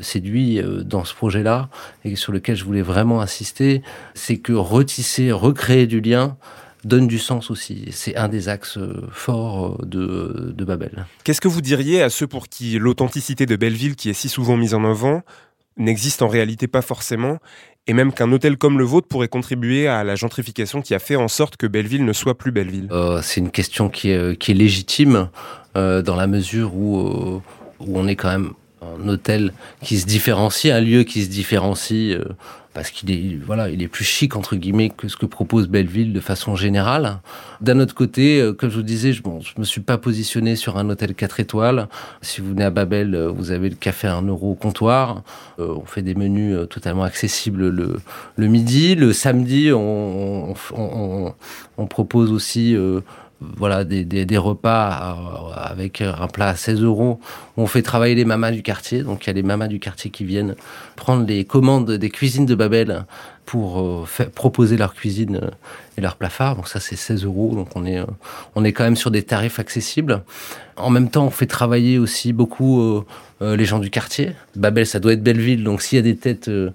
séduit 0.00 0.60
dans 0.84 1.04
ce 1.04 1.14
projet-là 1.14 1.68
et 2.04 2.16
sur 2.16 2.32
lequel 2.32 2.56
je 2.56 2.64
voulais 2.64 2.82
vraiment 2.82 3.20
insister, 3.20 3.82
c'est 4.14 4.38
que 4.38 4.52
retisser, 4.52 5.32
recréer 5.32 5.86
du 5.86 6.00
lien 6.00 6.36
donne 6.86 7.06
du 7.06 7.18
sens 7.18 7.50
aussi. 7.50 7.86
C'est 7.90 8.16
un 8.16 8.28
des 8.28 8.48
axes 8.48 8.78
euh, 8.78 9.08
forts 9.10 9.84
de, 9.84 10.54
de 10.56 10.64
Babel. 10.64 11.06
Qu'est-ce 11.24 11.40
que 11.40 11.48
vous 11.48 11.60
diriez 11.60 12.02
à 12.02 12.10
ceux 12.10 12.26
pour 12.26 12.48
qui 12.48 12.78
l'authenticité 12.78 13.46
de 13.46 13.56
Belleville, 13.56 13.96
qui 13.96 14.10
est 14.10 14.14
si 14.14 14.28
souvent 14.28 14.56
mise 14.56 14.74
en 14.74 14.84
avant, 14.84 15.22
n'existe 15.76 16.22
en 16.22 16.28
réalité 16.28 16.68
pas 16.68 16.82
forcément 16.82 17.38
et 17.86 17.92
même 17.92 18.12
qu'un 18.12 18.32
hôtel 18.32 18.56
comme 18.56 18.78
le 18.78 18.84
vôtre 18.84 19.06
pourrait 19.06 19.28
contribuer 19.28 19.86
à 19.86 20.02
la 20.02 20.16
gentrification 20.16 20.82
qui 20.82 20.94
a 20.94 20.98
fait 20.98 21.16
en 21.16 21.28
sorte 21.28 21.56
que 21.56 21.66
Belleville 21.66 22.04
ne 22.04 22.12
soit 22.12 22.36
plus 22.36 22.50
Belleville? 22.50 22.88
Euh, 22.90 23.20
C'est 23.22 23.40
une 23.40 23.50
question 23.50 23.88
qui 23.88 24.10
est, 24.10 24.36
qui 24.38 24.50
est 24.50 24.54
légitime 24.54 25.28
euh, 25.76 26.02
dans 26.02 26.16
la 26.16 26.26
mesure 26.26 26.74
où, 26.74 26.98
euh, 26.98 27.40
où 27.80 27.98
on 27.98 28.08
est 28.08 28.16
quand 28.16 28.30
même 28.30 28.52
un 28.82 29.08
hôtel 29.08 29.52
qui 29.82 29.98
se 29.98 30.06
différencie, 30.06 30.72
un 30.72 30.80
lieu 30.80 31.04
qui 31.04 31.24
se 31.24 31.28
différencie 31.28 32.16
euh, 32.16 32.24
parce 32.76 32.90
qu'il 32.90 33.10
est 33.10 33.38
voilà, 33.42 33.70
il 33.70 33.82
est 33.82 33.88
plus 33.88 34.04
chic 34.04 34.36
entre 34.36 34.54
guillemets 34.54 34.90
que 34.90 35.08
ce 35.08 35.16
que 35.16 35.24
propose 35.24 35.66
Belleville 35.66 36.12
de 36.12 36.20
façon 36.20 36.56
générale. 36.56 37.20
D'un 37.62 37.80
autre 37.80 37.94
côté, 37.94 38.38
euh, 38.38 38.52
comme 38.52 38.68
je 38.68 38.76
vous 38.76 38.82
disais, 38.82 39.14
je, 39.14 39.22
bon, 39.22 39.40
je 39.40 39.54
me 39.56 39.64
suis 39.64 39.80
pas 39.80 39.96
positionné 39.96 40.56
sur 40.56 40.76
un 40.76 40.90
hôtel 40.90 41.14
4 41.14 41.40
étoiles. 41.40 41.88
Si 42.20 42.42
vous 42.42 42.50
venez 42.50 42.64
à 42.64 42.70
Babel, 42.70 43.14
euh, 43.14 43.30
vous 43.30 43.50
avez 43.50 43.70
le 43.70 43.76
café 43.76 44.08
à 44.08 44.16
1 44.16 44.26
euro 44.26 44.50
au 44.50 44.54
comptoir. 44.54 45.22
Euh, 45.58 45.74
on 45.74 45.86
fait 45.86 46.02
des 46.02 46.14
menus 46.14 46.68
totalement 46.68 47.04
accessibles 47.04 47.68
le, 47.68 48.46
midi, 48.46 48.94
le 48.94 49.14
samedi, 49.14 49.70
on, 49.72 50.54
propose 51.88 52.30
aussi 52.30 52.76
voilà 53.40 53.84
des, 53.84 54.04
des, 54.04 54.38
repas 54.38 55.16
avec 55.54 56.00
un 56.00 56.26
plat 56.26 56.48
à 56.48 56.56
16 56.56 56.82
euros. 56.82 57.20
On 57.56 57.66
fait 57.66 57.82
travailler 57.82 58.14
les 58.14 58.24
mamas 58.24 58.50
du 58.50 58.62
quartier. 58.62 59.02
Donc 59.02 59.24
il 59.24 59.26
y 59.28 59.30
a 59.30 59.32
les 59.34 59.42
mamas 59.42 59.68
du 59.68 59.78
quartier 59.78 60.10
qui 60.10 60.24
viennent 60.24 60.54
prendre 60.96 61.26
les 61.26 61.44
commandes 61.44 61.90
des 61.90 62.10
cuisines 62.10 62.46
de 62.46 62.54
Babel 62.54 63.04
pour 63.44 63.80
euh, 63.80 64.04
proposer 64.34 64.76
leur 64.76 64.94
cuisine 64.94 65.40
euh, 65.42 65.50
et 65.98 66.00
leur 66.00 66.16
plat 66.16 66.30
phare. 66.30 66.56
Donc 66.56 66.68
ça 66.68 66.80
c'est 66.80 66.96
16 66.96 67.24
euros. 67.24 67.54
Donc 67.54 67.68
on 67.74 67.84
est 67.84 67.98
euh, 67.98 68.06
on 68.54 68.64
est 68.64 68.72
quand 68.72 68.84
même 68.84 68.96
sur 68.96 69.10
des 69.10 69.22
tarifs 69.22 69.58
accessibles. 69.58 70.22
En 70.76 70.90
même 70.90 71.10
temps, 71.10 71.26
on 71.26 71.30
fait 71.30 71.46
travailler 71.46 71.98
aussi 71.98 72.32
beaucoup 72.32 73.04
euh, 73.42 73.56
les 73.56 73.66
gens 73.66 73.78
du 73.78 73.90
quartier. 73.90 74.32
Babel, 74.54 74.86
ça 74.86 74.98
doit 74.98 75.12
être 75.12 75.22
Belleville. 75.22 75.62
Donc 75.62 75.82
s'il 75.82 75.96
y 75.96 75.98
a 75.98 76.02
des 76.02 76.16
têtes 76.16 76.48
euh, 76.48 76.70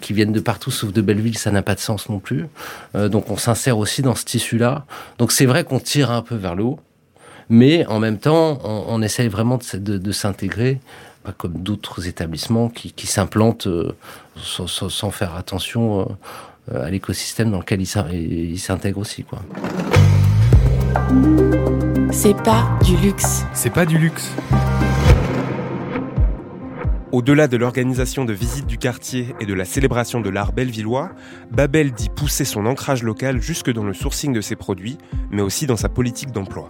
qui 0.00 0.12
viennent 0.12 0.32
de 0.32 0.40
partout 0.40 0.70
sauf 0.70 0.92
de 0.92 1.02
Belleville, 1.02 1.36
ça 1.38 1.50
n'a 1.50 1.62
pas 1.62 1.74
de 1.74 1.80
sens 1.80 2.08
non 2.08 2.18
plus. 2.18 2.46
Euh, 2.94 3.08
donc 3.08 3.30
on 3.30 3.36
s'insère 3.36 3.78
aussi 3.78 4.02
dans 4.02 4.14
ce 4.14 4.24
tissu-là. 4.24 4.84
Donc 5.18 5.32
c'est 5.32 5.46
vrai 5.46 5.64
qu'on 5.64 5.80
tire 5.80 6.10
un 6.10 6.22
peu 6.22 6.34
vers 6.34 6.54
le 6.54 6.64
haut, 6.64 6.80
mais 7.48 7.86
en 7.86 7.98
même 7.98 8.18
temps, 8.18 8.58
on, 8.64 8.84
on 8.88 9.02
essaye 9.02 9.28
vraiment 9.28 9.58
de, 9.58 9.78
de, 9.78 9.98
de 9.98 10.12
s'intégrer, 10.12 10.80
pas 11.24 11.32
comme 11.32 11.54
d'autres 11.54 12.06
établissements 12.06 12.68
qui, 12.68 12.92
qui 12.92 13.06
s'implantent 13.06 13.66
euh, 13.66 13.94
sans, 14.36 14.66
sans, 14.66 14.88
sans, 14.88 15.10
faire 15.10 15.34
attention 15.34 16.16
euh, 16.72 16.84
à 16.86 16.90
l'écosystème 16.90 17.50
dans 17.50 17.58
lequel 17.58 17.82
ils 17.82 18.58
s'intègrent 18.58 19.00
aussi. 19.00 19.24
Quoi. 19.24 19.40
C'est 22.12 22.36
pas 22.42 22.78
du 22.84 22.96
luxe. 22.96 23.44
C'est 23.52 23.70
pas 23.70 23.86
du 23.86 23.98
luxe. 23.98 24.30
Au-delà 27.12 27.48
de 27.48 27.56
l'organisation 27.56 28.24
de 28.24 28.32
visites 28.32 28.68
du 28.68 28.78
quartier 28.78 29.34
et 29.40 29.46
de 29.46 29.52
la 29.52 29.64
célébration 29.64 30.20
de 30.20 30.30
l'art 30.30 30.52
bellevillois, 30.52 31.10
Babel 31.50 31.90
dit 31.90 32.08
pousser 32.08 32.44
son 32.44 32.66
ancrage 32.66 33.02
local 33.02 33.42
jusque 33.42 33.72
dans 33.72 33.82
le 33.82 33.94
sourcing 33.94 34.32
de 34.32 34.40
ses 34.40 34.54
produits, 34.54 34.96
mais 35.32 35.42
aussi 35.42 35.66
dans 35.66 35.76
sa 35.76 35.88
politique 35.88 36.30
d'emploi. 36.30 36.68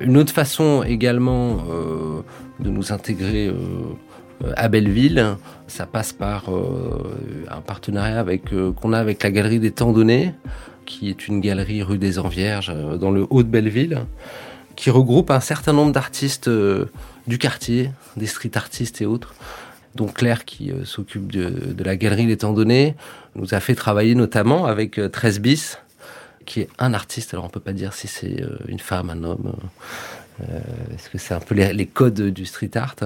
Une 0.00 0.16
autre 0.16 0.32
façon 0.32 0.82
également 0.82 1.58
euh, 1.70 2.22
de 2.58 2.70
nous 2.70 2.92
intégrer 2.92 3.46
euh, 3.46 4.52
à 4.56 4.68
Belleville, 4.68 5.36
ça 5.68 5.86
passe 5.86 6.12
par 6.12 6.52
euh, 6.52 7.46
un 7.48 7.60
partenariat 7.60 8.26
qu'on 8.74 8.92
a 8.92 8.98
avec 8.98 9.22
la 9.22 9.30
Galerie 9.30 9.60
des 9.60 9.70
Temps 9.70 9.94
qui 10.84 11.08
est 11.08 11.28
une 11.28 11.40
galerie 11.40 11.84
rue 11.84 11.98
des 11.98 12.18
Envierges 12.18 12.74
dans 12.98 13.12
le 13.12 13.24
haut 13.30 13.44
de 13.44 13.48
Belleville, 13.48 14.04
qui 14.76 14.90
regroupe 14.90 15.30
un 15.30 15.40
certain 15.40 15.72
nombre 15.72 15.92
d'artistes 15.92 16.50
du 17.26 17.38
quartier, 17.38 17.90
des 18.16 18.26
street 18.26 18.52
artistes 18.54 19.00
et 19.00 19.06
autres. 19.06 19.34
Donc 19.94 20.14
Claire, 20.14 20.44
qui 20.44 20.72
s'occupe 20.84 21.30
de, 21.30 21.84
la 21.84 21.96
Galerie 21.96 22.36
Temps 22.36 22.52
Donnés, 22.52 22.94
nous 23.34 23.54
a 23.54 23.60
fait 23.60 23.74
travailler 23.74 24.14
notamment 24.14 24.66
avec 24.66 25.00
13 25.12 25.40
bis, 25.40 25.78
qui 26.46 26.60
est 26.60 26.68
un 26.78 26.94
artiste. 26.94 27.34
Alors 27.34 27.44
on 27.44 27.48
peut 27.48 27.60
pas 27.60 27.72
dire 27.72 27.92
si 27.92 28.08
c'est 28.08 28.44
une 28.68 28.78
femme, 28.80 29.10
un 29.10 29.22
homme. 29.22 29.52
Euh, 30.40 30.58
Est-ce 30.94 31.10
que 31.10 31.18
c'est 31.18 31.34
un 31.34 31.40
peu 31.40 31.54
les, 31.54 31.86
codes 31.86 32.20
du 32.20 32.46
street 32.46 32.70
art 32.74 32.96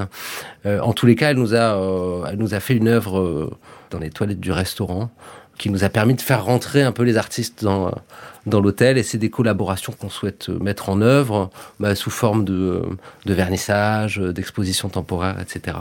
euh, 0.64 0.80
En 0.80 0.92
tous 0.92 1.06
les 1.06 1.16
cas, 1.16 1.30
elle 1.30 1.38
nous 1.38 1.54
a, 1.54 1.76
euh, 1.76 2.24
elle 2.28 2.38
nous 2.38 2.54
a 2.54 2.60
fait 2.60 2.74
une 2.74 2.88
œuvre 2.88 3.18
euh, 3.18 3.50
dans 3.90 3.98
les 3.98 4.10
toilettes 4.10 4.40
du 4.40 4.52
restaurant 4.52 5.10
qui 5.58 5.70
nous 5.70 5.84
a 5.84 5.88
permis 5.88 6.14
de 6.14 6.20
faire 6.20 6.44
rentrer 6.44 6.82
un 6.82 6.92
peu 6.92 7.02
les 7.02 7.16
artistes 7.16 7.64
dans, 7.64 7.92
dans 8.46 8.60
l'hôtel. 8.60 8.98
Et 8.98 9.02
c'est 9.02 9.18
des 9.18 9.30
collaborations 9.30 9.92
qu'on 9.92 10.10
souhaite 10.10 10.48
mettre 10.48 10.88
en 10.88 11.00
œuvre 11.00 11.50
bah, 11.80 11.94
sous 11.94 12.10
forme 12.10 12.44
de, 12.44 12.82
de 13.24 13.34
vernissage, 13.34 14.18
d'exposition 14.18 14.88
temporaire, 14.88 15.36
etc. 15.40 15.76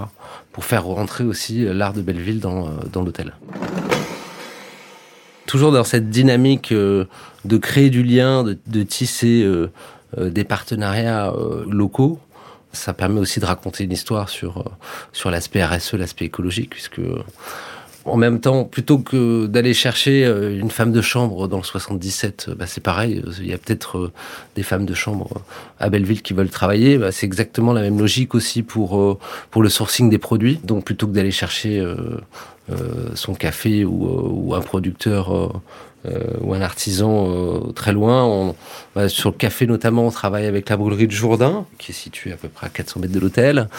pour 0.52 0.66
faire 0.66 0.86
rentrer 0.86 1.24
aussi 1.24 1.66
l'art 1.66 1.94
de 1.94 2.02
Belleville 2.02 2.40
dans, 2.40 2.70
dans 2.92 3.04
l'hôtel 3.04 3.34
toujours 5.46 5.72
dans 5.72 5.84
cette 5.84 6.10
dynamique 6.10 6.72
euh, 6.72 7.06
de 7.46 7.58
créer 7.58 7.90
du 7.90 8.04
lien, 8.04 8.44
de, 8.44 8.58
de 8.68 8.84
tisser 8.84 9.44
euh, 9.44 9.72
euh, 10.18 10.30
des 10.30 10.44
partenariats 10.44 11.34
locaux. 11.68 12.20
Ça 12.74 12.94
permet 12.94 13.22
aussi 13.22 13.40
de 13.40 13.46
raconter 13.46 13.86
une 13.86 13.94
histoire 13.94 14.28
sur, 14.28 14.66
sur 15.14 15.32
l'aspect 15.32 15.64
RSE, 15.64 15.94
l'aspect 15.94 16.26
écologique, 16.26 16.72
puisque 16.72 17.00
en 18.06 18.18
même 18.18 18.40
temps, 18.40 18.64
plutôt 18.64 19.00
que 19.00 19.48
d'aller 19.48 19.74
chercher 19.74 20.26
une 20.26 20.72
femme 20.72 20.92
de 20.92 21.02
chambre 21.02 21.48
dans 21.48 21.58
le 21.58 21.64
77, 21.64 22.52
bah 22.58 22.66
c'est 22.68 22.82
pareil. 22.82 23.24
Il 23.40 23.48
y 23.48 23.54
a 23.54 23.58
peut-être 23.58 24.12
des 24.56 24.64
femmes 24.64 24.86
de 24.86 24.94
chambre 24.94 25.42
à 25.80 25.90
Belleville 25.90 26.22
qui 26.22 26.34
veulent 26.34 26.50
travailler. 26.50 26.98
Bah 26.98 27.12
c'est 27.12 27.26
exactement 27.26 27.74
la 27.74 27.82
même 27.82 28.00
logique 28.00 28.36
aussi 28.36 28.64
pour 28.64 29.20
pour 29.52 29.64
le 29.64 29.70
sourcing 29.70 30.10
des 30.10 30.20
produits. 30.20 30.60
Donc 30.64 30.86
plutôt 30.86 31.08
que 31.08 31.14
d'aller 31.14 31.32
chercher 31.32 31.80
euh, 32.72 33.12
son 33.14 33.36
café 33.36 33.86
ou, 33.86 34.08
ou 34.48 34.56
un 34.56 34.62
producteur 34.62 35.54
euh, 36.08 36.20
ou 36.42 36.54
un 36.54 36.62
artisan 36.62 37.28
euh, 37.30 37.72
très 37.74 37.94
loin. 37.94 38.24
On, 38.26 38.56
bah, 38.96 39.10
sur 39.10 39.32
le 39.32 39.36
café 39.36 39.68
notamment, 39.68 40.08
on 40.08 40.12
travaille 40.12 40.46
avec 40.46 40.70
la 40.70 40.78
brûlerie 40.78 41.08
de 41.08 41.12
Jourdain, 41.12 41.66
qui 41.78 41.92
est 41.92 41.96
située 41.96 42.32
à 42.32 42.38
peu 42.38 42.48
près 42.48 42.68
à 42.68 42.70
400 42.70 43.02
mètres 43.02 43.14
de 43.14 43.20
l'hôtel. 43.20 43.70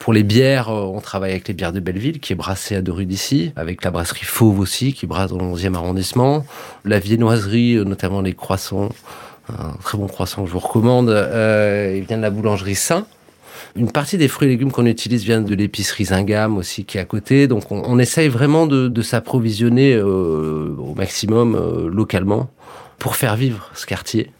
Pour 0.00 0.14
les 0.14 0.22
bières, 0.22 0.70
on 0.70 0.98
travaille 1.02 1.32
avec 1.32 1.46
les 1.46 1.52
bières 1.52 1.74
de 1.74 1.78
Belleville, 1.78 2.20
qui 2.20 2.32
est 2.32 2.36
brassée 2.36 2.74
à 2.74 2.80
deux 2.80 2.90
rues 2.90 3.04
d'ici, 3.04 3.52
avec 3.54 3.84
la 3.84 3.90
brasserie 3.90 4.24
Fauve 4.24 4.58
aussi, 4.58 4.94
qui 4.94 5.06
brasse 5.06 5.30
dans 5.30 5.36
le 5.36 5.44
11e 5.44 5.74
arrondissement. 5.74 6.46
La 6.86 6.98
viennoiserie, 6.98 7.76
notamment 7.84 8.22
les 8.22 8.32
croissants, 8.32 8.88
un 9.50 9.76
très 9.82 9.98
bon 9.98 10.06
croissant 10.06 10.42
que 10.42 10.48
je 10.48 10.54
vous 10.54 10.58
recommande, 10.58 11.10
euh, 11.10 11.94
il 11.98 12.04
vient 12.04 12.16
de 12.16 12.22
la 12.22 12.30
boulangerie 12.30 12.76
Saint, 12.76 13.04
une 13.76 13.92
partie 13.92 14.16
des 14.16 14.28
fruits 14.28 14.48
et 14.48 14.52
légumes 14.52 14.72
qu'on 14.72 14.86
utilise 14.86 15.22
vient 15.22 15.42
de 15.42 15.54
l'épicerie 15.54 16.06
Zingam 16.06 16.56
aussi 16.56 16.86
qui 16.86 16.96
est 16.96 17.00
à 17.02 17.04
côté. 17.04 17.46
Donc 17.46 17.70
on, 17.70 17.82
on 17.84 17.98
essaye 17.98 18.28
vraiment 18.28 18.66
de, 18.66 18.88
de 18.88 19.02
s'approvisionner 19.02 19.94
euh, 19.96 20.74
au 20.78 20.94
maximum 20.94 21.54
euh, 21.54 21.90
localement 21.90 22.48
pour 22.98 23.16
faire 23.16 23.36
vivre 23.36 23.70
ce 23.74 23.84
quartier. 23.84 24.32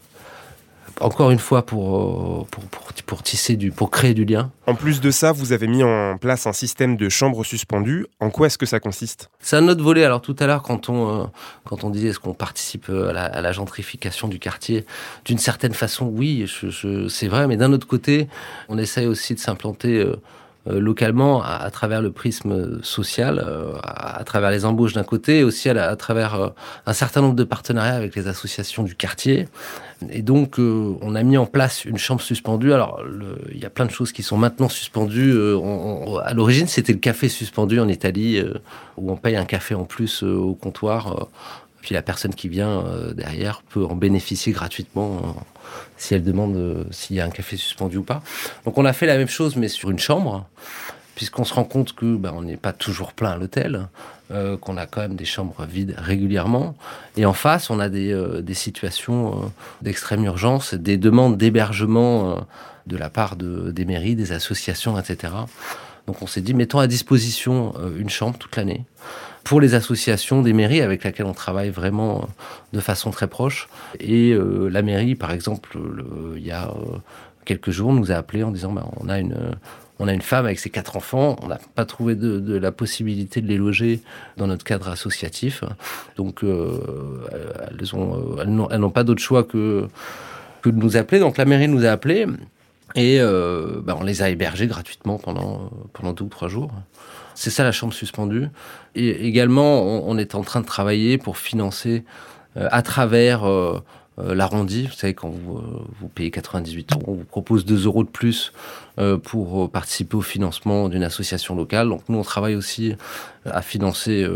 Encore 1.01 1.31
une 1.31 1.39
fois 1.39 1.65
pour, 1.65 2.47
pour, 2.47 2.63
pour, 2.65 2.93
pour, 3.05 3.23
tisser 3.23 3.55
du, 3.55 3.71
pour 3.71 3.91
créer 3.91 4.13
du 4.13 4.23
lien. 4.25 4.51
En 4.67 4.75
plus 4.75 5.01
de 5.01 5.11
ça, 5.11 5.31
vous 5.31 5.51
avez 5.51 5.67
mis 5.67 5.83
en 5.83 6.17
place 6.17 6.47
un 6.47 6.53
système 6.53 6.95
de 6.95 7.09
chambres 7.09 7.43
suspendues. 7.43 8.05
En 8.19 8.29
quoi 8.29 8.47
est-ce 8.47 8.57
que 8.57 8.65
ça 8.65 8.79
consiste? 8.79 9.29
C'est 9.39 9.55
un 9.57 9.67
autre 9.67 9.83
volet. 9.83 10.03
Alors 10.03 10.21
tout 10.21 10.35
à 10.39 10.47
l'heure, 10.47 10.63
quand 10.63 10.89
on, 10.89 11.23
euh, 11.23 11.25
quand 11.65 11.83
on 11.83 11.89
disait 11.89 12.09
est-ce 12.09 12.19
qu'on 12.19 12.33
participe 12.33 12.89
à 12.89 13.11
la, 13.13 13.25
à 13.25 13.41
la, 13.41 13.51
gentrification 13.51 14.27
du 14.27 14.39
quartier, 14.39 14.85
d'une 15.25 15.37
certaine 15.39 15.73
façon, 15.73 16.05
oui, 16.05 16.45
je, 16.47 16.69
je, 16.69 17.07
c'est 17.07 17.27
vrai. 17.27 17.47
Mais 17.47 17.57
d'un 17.57 17.73
autre 17.73 17.87
côté, 17.87 18.27
on 18.69 18.77
essaye 18.77 19.07
aussi 19.07 19.33
de 19.33 19.39
s'implanter. 19.39 19.97
Euh, 19.97 20.11
euh, 20.11 20.15
localement 20.65 21.41
à, 21.43 21.69
travers 21.71 22.01
le 22.01 22.11
prisme 22.11 22.83
social, 22.83 23.43
euh, 23.45 23.73
à, 23.83 24.23
travers 24.23 24.51
les 24.51 24.65
embauches 24.65 24.93
d'un 24.93 25.03
côté, 25.03 25.39
et 25.39 25.43
aussi 25.43 25.69
à, 25.69 25.95
travers 25.95 26.35
euh, 26.35 26.49
un 26.85 26.93
certain 26.93 27.21
nombre 27.21 27.35
de 27.35 27.43
partenariats 27.43 27.95
avec 27.95 28.15
les 28.15 28.27
associations 28.27 28.83
du 28.83 28.95
quartier. 28.95 29.47
Et 30.09 30.21
donc, 30.21 30.59
euh, 30.59 30.95
on 31.01 31.15
a 31.15 31.23
mis 31.23 31.37
en 31.37 31.45
place 31.45 31.85
une 31.85 31.97
chambre 31.97 32.21
suspendue. 32.21 32.73
Alors, 32.73 33.03
il 33.51 33.59
y 33.59 33.65
a 33.65 33.69
plein 33.69 33.85
de 33.85 33.91
choses 33.91 34.11
qui 34.11 34.23
sont 34.23 34.37
maintenant 34.37 34.69
suspendues. 34.69 35.33
Euh, 35.33 36.17
à 36.23 36.33
l'origine, 36.33 36.67
c'était 36.67 36.93
le 36.93 36.99
café 36.99 37.29
suspendu 37.29 37.79
en 37.79 37.87
Italie, 37.87 38.37
euh, 38.37 38.53
où 38.97 39.11
on 39.11 39.17
paye 39.17 39.35
un 39.35 39.45
café 39.45 39.75
en 39.75 39.85
plus 39.85 40.23
au 40.23 40.55
comptoir. 40.55 41.27
puis 41.81 41.93
la 41.93 42.01
personne 42.01 42.33
qui 42.33 42.47
vient 42.47 42.83
derrière 43.15 43.63
peut 43.69 43.83
en 43.83 43.95
bénéficier 43.95 44.53
gratuitement 44.53 45.35
si 45.97 46.13
elle 46.13 46.23
demande 46.23 46.55
euh, 46.55 46.83
s'il 46.91 47.15
y 47.15 47.19
a 47.19 47.25
un 47.25 47.29
café 47.29 47.57
suspendu 47.57 47.97
ou 47.97 48.03
pas. 48.03 48.21
Donc 48.65 48.77
on 48.77 48.85
a 48.85 48.93
fait 48.93 49.05
la 49.05 49.17
même 49.17 49.27
chose 49.27 49.55
mais 49.55 49.67
sur 49.67 49.91
une 49.91 49.99
chambre, 49.99 50.47
puisqu'on 51.15 51.43
se 51.43 51.53
rend 51.53 51.63
compte 51.63 51.93
que 51.93 52.15
ben, 52.15 52.33
on 52.35 52.41
n'est 52.41 52.57
pas 52.57 52.73
toujours 52.73 53.13
plein 53.13 53.31
à 53.31 53.37
l'hôtel, 53.37 53.87
euh, 54.31 54.57
qu'on 54.57 54.77
a 54.77 54.85
quand 54.85 55.01
même 55.01 55.15
des 55.15 55.25
chambres 55.25 55.65
vides 55.65 55.95
régulièrement. 55.97 56.75
Et 57.17 57.25
en 57.25 57.33
face, 57.33 57.69
on 57.69 57.79
a 57.79 57.89
des, 57.89 58.11
euh, 58.11 58.41
des 58.41 58.53
situations 58.53 59.51
d'extrême 59.81 60.23
urgence, 60.25 60.73
des 60.73 60.97
demandes 60.97 61.37
d'hébergement 61.37 62.45
de 62.87 62.97
la 62.97 63.09
part 63.09 63.35
de, 63.35 63.71
des 63.71 63.85
mairies, 63.85 64.15
des 64.15 64.31
associations, 64.31 64.97
etc. 64.97 65.33
Donc 66.07 66.21
on 66.21 66.27
s'est 66.27 66.41
dit, 66.41 66.53
mettons 66.53 66.79
à 66.79 66.87
disposition 66.87 67.73
une 67.97 68.09
chambre 68.09 68.37
toute 68.37 68.55
l'année 68.55 68.85
pour 69.43 69.61
les 69.61 69.73
associations 69.73 70.41
des 70.41 70.53
mairies 70.53 70.81
avec 70.81 71.03
lesquelles 71.03 71.25
on 71.25 71.33
travaille 71.33 71.69
vraiment 71.69 72.27
de 72.73 72.79
façon 72.79 73.11
très 73.11 73.27
proche. 73.27 73.67
Et 73.99 74.31
euh, 74.31 74.69
la 74.69 74.81
mairie, 74.81 75.15
par 75.15 75.31
exemple, 75.31 75.77
le, 75.77 76.37
il 76.37 76.45
y 76.45 76.51
a 76.51 76.69
euh, 76.69 76.97
quelques 77.45 77.71
jours, 77.71 77.93
nous 77.93 78.11
a 78.11 78.15
appelé 78.15 78.43
en 78.43 78.51
disant 78.51 78.71
bah, 78.71 78.85
on 78.99 79.09
a 79.09 79.19
une 79.19 79.35
on 79.99 80.07
a 80.07 80.13
une 80.13 80.21
femme 80.23 80.45
avec 80.45 80.57
ses 80.57 80.71
quatre 80.71 80.95
enfants, 80.97 81.35
on 81.43 81.47
n'a 81.47 81.59
pas 81.75 81.85
trouvé 81.85 82.15
de, 82.15 82.57
la 82.57 82.71
possibilité 82.71 83.39
de 83.39 83.47
les 83.47 83.57
loger 83.57 83.99
dans 84.37 84.47
notre 84.47 84.63
cadre 84.63 84.89
associatif. 84.89 85.63
Donc 86.17 86.43
euh, 86.43 86.79
elles 87.79 87.95
ont 87.95 88.37
elles 88.41 88.79
n'ont 88.79 88.89
pas 88.89 89.03
d'autre 89.03 89.21
choix 89.21 89.43
que 89.43 89.87
que 90.61 90.69
de 90.69 90.77
nous 90.77 90.97
appeler. 90.97 91.19
Donc 91.19 91.37
la 91.37 91.45
mairie 91.45 91.67
nous 91.67 91.85
a 91.85 91.89
appelés. 91.89 92.25
Et 92.95 93.19
euh, 93.19 93.81
bah, 93.83 93.95
on 93.99 94.03
les 94.03 94.21
a 94.21 94.29
hébergés 94.29 94.67
gratuitement 94.67 95.17
pendant, 95.17 95.69
pendant 95.93 96.13
deux 96.13 96.25
ou 96.25 96.29
trois 96.29 96.49
jours. 96.49 96.71
C'est 97.41 97.49
ça 97.49 97.63
la 97.63 97.71
chambre 97.71 97.93
suspendue. 97.93 98.47
Et 98.93 99.27
également, 99.27 99.81
on, 99.83 100.17
est 100.17 100.35
en 100.35 100.43
train 100.43 100.61
de 100.61 100.65
travailler 100.65 101.17
pour 101.17 101.37
financer 101.37 102.03
euh, 102.55 102.67
à 102.71 102.81
travers 102.81 103.49
euh, 103.49 103.79
l'arrondi. 104.17 104.87
Vous 104.87 104.93
savez, 104.93 105.13
quand 105.13 105.29
vous, 105.29 106.07
payez 106.13 106.29
98 106.29 106.93
euros, 106.93 107.03
on 107.07 107.13
vous 107.13 107.23
propose 107.23 107.65
2 107.65 107.85
euros 107.85 108.03
de 108.03 108.09
plus 108.09 108.53
pour 109.23 109.71
participer 109.71 110.17
au 110.17 110.21
financement 110.21 110.89
d'une 110.89 111.03
association 111.03 111.55
locale. 111.55 111.89
Donc 111.89 112.03
nous, 112.09 112.19
on 112.19 112.23
travaille 112.23 112.53
aussi 112.55 112.93
à 113.45 113.63
financer 113.63 114.27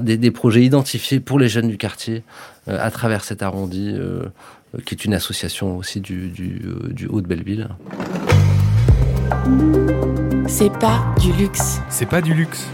des, 0.00 0.30
projets 0.30 0.64
identifiés 0.64 1.20
pour 1.20 1.38
les 1.38 1.48
jeunes 1.48 1.68
du 1.68 1.76
quartier 1.76 2.22
à 2.66 2.90
travers 2.90 3.24
cet 3.24 3.42
arrondi 3.42 3.94
qui 4.84 4.94
est 4.94 5.04
une 5.04 5.14
association 5.14 5.76
aussi 5.76 6.02
euh, 6.10 6.92
du 6.92 7.06
Haut 7.06 7.20
de 7.20 7.26
Belleville. 7.26 7.68
C'est 10.46 10.72
pas 10.78 11.04
du 11.20 11.32
luxe. 11.32 11.80
C'est 11.88 12.06
pas 12.06 12.20
du 12.20 12.32
luxe. 12.34 12.68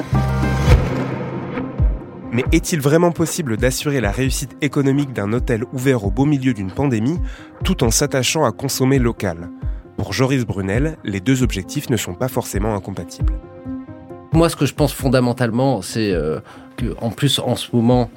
Mais 2.33 2.45
est-il 2.53 2.81
vraiment 2.81 3.11
possible 3.11 3.57
d'assurer 3.57 4.01
la 4.01 4.11
réussite 4.11 4.57
économique 4.61 5.13
d'un 5.13 5.33
hôtel 5.33 5.65
ouvert 5.73 6.05
au 6.05 6.11
beau 6.11 6.27
milieu 6.27 6.55
d'une 6.55 6.71
pandémie 6.71 7.19
tout 7.65 7.83
en 7.83 7.91
s'attachant 7.91 8.45
à 8.45 8.53
consommer 8.53 8.99
local? 8.99 9.51
Pour 9.97 10.13
Joris 10.13 10.47
Brunel, 10.47 10.97
les 11.05 11.21
deux 11.21 11.43
objectifs 11.43 11.91
ne 11.91 11.97
sont 11.97 12.15
pas 12.15 12.29
forcément 12.29 12.75
incompatibles. 12.75 13.35
Moi, 14.33 14.49
ce 14.49 14.57
que 14.57 14.65
je 14.67 14.75
pense 14.75 14.93
fondamentalement, 14.93 15.83
c'est 15.83 16.15
que, 16.77 16.95
en 17.01 17.11
plus, 17.11 17.41
en 17.41 17.57
ce 17.57 17.75
moment, 17.75 18.11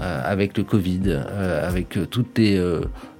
avec 0.00 0.56
le 0.56 0.64
Covid, 0.64 1.20
avec 1.62 1.98
toutes 2.10 2.38
les, 2.38 2.60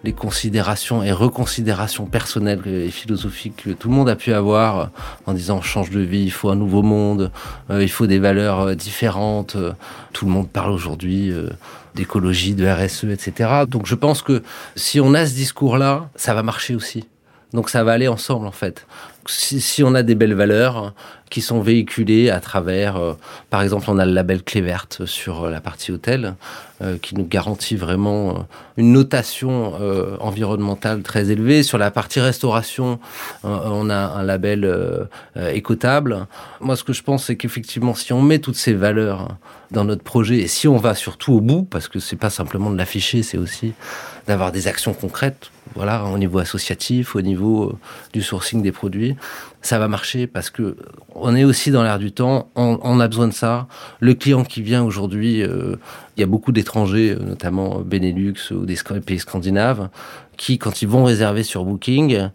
les, 0.05 0.13
considérations 0.13 1.03
et 1.03 1.13
reconsidérations 1.13 2.07
personnelles 2.07 2.61
et 2.67 2.91
philosophiques 2.91 3.65
que 3.65 3.71
tout 3.71 3.89
le 3.89 3.95
monde 3.95 4.09
a 4.09 4.17
pu 4.17 4.33
avoir 4.33 4.91
en 5.27 5.35
disant 5.35 5.61
change 5.61 5.91
de 5.91 6.01
vie, 6.01 6.23
il 6.23 6.31
faut 6.31 6.51
un 6.51 6.57
nouveau 6.57 6.83
monde, 6.83 7.31
il 7.71 7.91
faut 7.91 8.07
des 8.07 8.19
valeurs 8.19 8.75
différentes. 8.75 9.57
Tout 10.13 10.25
le 10.25 10.33
monde 10.33 10.49
parle 10.49 10.73
aujourd'hui 10.73 11.33
d'écologie, 11.95 12.55
de 12.55 12.67
RSE, 12.67 13.05
etc. 13.05 13.65
Donc 13.69 13.87
je 13.87 13.95
pense 13.95 14.23
que 14.23 14.43
si 14.77 15.01
on 15.01 15.15
a 15.15 15.27
ce 15.27 15.35
discours-là, 15.35 16.09
ça 16.17 16.35
va 16.35 16.43
marcher 16.43 16.75
aussi. 16.75 17.05
Donc 17.53 17.69
ça 17.69 17.85
va 17.85 17.93
aller 17.93 18.09
ensemble 18.09 18.47
en 18.47 18.53
fait. 18.53 18.87
Si, 19.27 19.61
si, 19.61 19.85
on 19.85 19.95
a 19.95 20.03
des 20.03 20.15
belles 20.15 20.35
valeurs 20.35 20.95
qui 21.31 21.41
sont 21.41 21.61
véhiculées 21.61 22.29
à 22.29 22.41
travers, 22.41 22.97
euh, 22.97 23.15
par 23.49 23.63
exemple, 23.63 23.87
on 23.89 23.99
a 23.99 24.05
le 24.05 24.13
label 24.13 24.43
Clé 24.43 24.61
verte 24.61 25.07
sur 25.07 25.45
euh, 25.45 25.51
la 25.51 25.63
partie 25.63 25.91
hôtel, 25.91 26.35
euh, 26.83 26.99
qui 27.01 27.15
nous 27.15 27.25
garantit 27.25 27.75
vraiment 27.75 28.47
une 28.77 28.93
notation 28.93 29.73
environnementale 30.21 31.03
très 31.03 31.31
élevée. 31.31 31.63
Sur 31.63 31.79
la 31.79 31.91
partie 31.91 32.21
restauration, 32.21 32.99
on 33.45 33.91
a 33.91 33.97
un 33.97 34.23
label 34.23 35.09
écotable. 35.37 36.27
Moi, 36.61 36.75
ce 36.77 36.85
que 36.85 36.93
je 36.93 37.03
pense, 37.03 37.27
c'est 37.27 37.37
qu'effectivement, 37.37 37.95
si 37.95 38.13
on 38.13 38.23
met 38.23 38.39
toutes 38.39 38.57
ces 38.57 38.73
valeurs 38.73 39.37
dans 39.71 39.85
notre 39.85 40.03
projet 40.03 40.39
et 40.39 40.49
si 40.49 40.69
on 40.69 40.79
va 40.79 40.95
surtout 40.95 41.35
au 41.35 41.41
bout, 41.41 41.63
parce 41.63 41.89
que 41.89 42.01
c'est 42.01 42.17
pas 42.17 42.31
simplement 42.31 42.71
de 42.71 42.79
l'afficher, 42.79 43.23
c'est 43.23 43.39
aussi 43.39 43.75
d'avoir 44.27 44.53
des 44.53 44.69
actions 44.69 44.95
concrètes, 44.95 45.51
voilà, 45.75 46.05
au 46.05 46.19
niveau 46.19 46.39
associatif, 46.39 47.17
au 47.17 47.23
niveau 47.23 47.79
du 48.13 48.23
sourcing 48.23 48.63
des 48.63 48.73
produits, 48.73 49.17
ça 49.63 49.79
va 49.79 49.89
marcher 49.89 50.27
parce 50.27 50.51
que 50.51 50.77
on 51.15 51.35
est 51.37 51.45
aussi 51.45 51.71
dans 51.71 51.83
l'air 51.83 51.99
du 51.99 52.13
temps, 52.13 52.49
on, 52.57 53.01
a 53.01 53.09
besoin 53.09 53.29
de 53.29 53.33
ça. 53.33 53.69
Le 54.01 54.15
client 54.15 54.45
qui 54.45 54.63
vient 54.63 54.83
aujourd'hui, 54.83 55.43
euh, 55.43 55.77
il 56.17 56.21
y 56.21 56.25
a 56.25 56.27
beaucoup 56.27 56.53
d'étrangers, 56.53 57.17
notamment 57.21 57.81
Benelux 57.81 58.51
ou 58.51 58.67
des 58.67 58.77
pays 59.05 59.19
scandinaves, 59.19 59.89
qui, 60.37 60.59
quand 60.59 60.83
ils 60.83 60.89
vont 60.89 61.05
réserver 61.05 61.43
sur 61.43 61.65
Booking, 61.65 62.29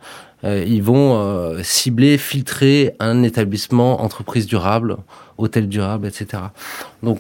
euh, 0.44 0.63
ils 0.65 0.84
vont 0.84 1.17
euh, 1.17 1.62
cibler, 1.63 2.17
filtrer 2.17 2.96
un 3.00 3.24
établissement, 3.24 4.01
entreprise 4.01 4.46
durable, 4.46 4.98
hôtel 5.38 5.67
durable, 5.67 6.08
etc. 6.08 6.44
Donc, 7.03 7.20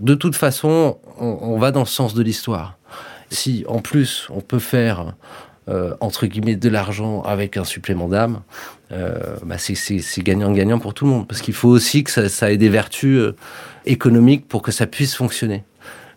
de 0.00 0.14
toute 0.14 0.36
façon, 0.36 0.98
on, 1.18 1.38
on 1.40 1.58
va 1.58 1.72
dans 1.72 1.80
le 1.80 1.86
sens 1.86 2.14
de 2.14 2.22
l'histoire. 2.22 2.76
Si, 3.30 3.64
en 3.68 3.80
plus, 3.80 4.28
on 4.30 4.40
peut 4.40 4.58
faire 4.58 5.14
euh, 5.68 5.94
entre 6.00 6.26
guillemets 6.26 6.56
de 6.56 6.68
l'argent 6.70 7.20
avec 7.22 7.58
un 7.58 7.64
supplément 7.64 8.08
d'âme, 8.08 8.40
euh, 8.90 9.18
bah 9.44 9.56
c'est 9.58 10.22
gagnant-gagnant 10.22 10.78
pour 10.78 10.94
tout 10.94 11.04
le 11.04 11.10
monde. 11.10 11.28
Parce 11.28 11.42
qu'il 11.42 11.52
faut 11.52 11.68
aussi 11.68 12.04
que 12.04 12.28
ça, 12.28 12.50
ait 12.50 12.56
des 12.56 12.70
vertus 12.70 13.18
euh, 13.18 13.36
économiques 13.84 14.48
pour 14.48 14.62
que 14.62 14.72
ça 14.72 14.86
puisse 14.86 15.14
fonctionner. 15.14 15.64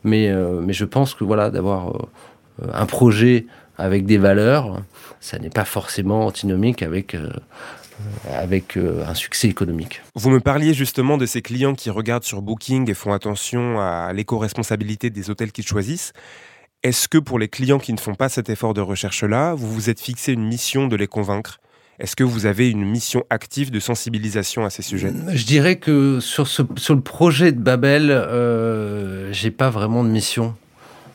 Mais, 0.04 0.32
je 0.70 0.86
pense 0.86 1.14
que 1.14 1.24
voilà, 1.24 1.52
d'avoir 1.52 1.94
un 2.74 2.88
projet 2.88 3.46
avec 3.78 4.08
des 4.08 4.18
valeurs, 4.18 4.82
ça 5.20 5.38
n'est 5.38 5.52
pas 5.52 5.66
forcément 5.66 6.26
antinomique 6.26 6.82
avec 6.82 7.16
avec 8.34 8.78
un 8.78 9.14
succès 9.14 9.48
économique. 9.48 10.02
Vous 10.16 10.32
me 10.32 10.40
parliez 10.40 10.74
justement 10.74 11.20
de 11.20 11.28
ces 11.28 11.44
clients 11.44 11.76
qui 11.76 11.92
regardent 11.92 12.24
sur 12.24 12.42
Booking 12.42 12.90
et 12.90 12.96
font 12.96 13.14
attention 13.14 13.80
à 13.80 14.12
l'éco-responsabilité 14.12 15.12
des 15.12 15.30
hôtels 15.30 15.52
qu'ils 15.52 15.68
choisissent. 15.68 16.14
Est-ce 16.84 17.08
que 17.08 17.20
pour 17.20 17.38
les 17.38 17.48
clients 17.48 17.78
qui 17.78 17.94
ne 17.94 18.00
font 18.00 18.16
pas 18.16 18.28
cet 18.28 18.50
effort 18.50 18.74
de 18.74 18.82
recherche-là, 18.82 19.54
vous 19.54 19.72
vous 19.72 19.90
êtes 19.90 20.00
fixé 20.00 20.34
une 20.34 20.44
mission 20.44 20.88
de 20.88 20.96
les 20.96 21.08
convaincre? 21.08 21.60
Est-ce 22.00 22.16
que 22.16 22.24
vous 22.24 22.48
avez 22.48 22.72
une 22.72 22.84
mission 22.84 23.24
active 23.30 23.70
de 23.70 23.80
sensibilisation 23.80 24.66
à 24.66 24.72
ces 24.72 24.82
sujets? 24.82 25.14
Je 25.32 25.46
dirais 25.46 25.76
que 25.76 26.20
sur, 26.20 26.48
le 26.66 27.02
projet 27.02 27.52
de 27.52 27.60
Babel, 27.60 28.10
euh, 28.10 29.32
j'ai 29.32 29.52
pas 29.52 29.70
vraiment 29.70 30.04
de 30.04 30.10
mission 30.10 30.56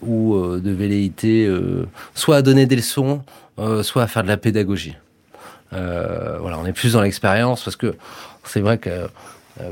ou 0.03 0.37
euh, 0.37 0.61
de 0.61 0.71
velléité, 0.71 1.47
euh, 1.47 1.87
soit 2.15 2.37
à 2.37 2.43
donner 2.43 2.67
des 2.67 2.77
leçons, 2.77 3.23
euh, 3.59 3.83
soit 3.83 4.05
à 4.05 4.07
faire 4.07 4.23
de 4.23 4.29
la 4.29 4.37
pédagogie. 4.37 4.97
On 5.73 6.65
est 6.65 6.73
plus 6.73 6.93
dans 6.95 7.03
l'expérience 7.03 7.63
parce 7.63 7.77
que 7.77 7.97
c'est 8.45 8.61
vrai 8.61 8.79
que 8.79 9.09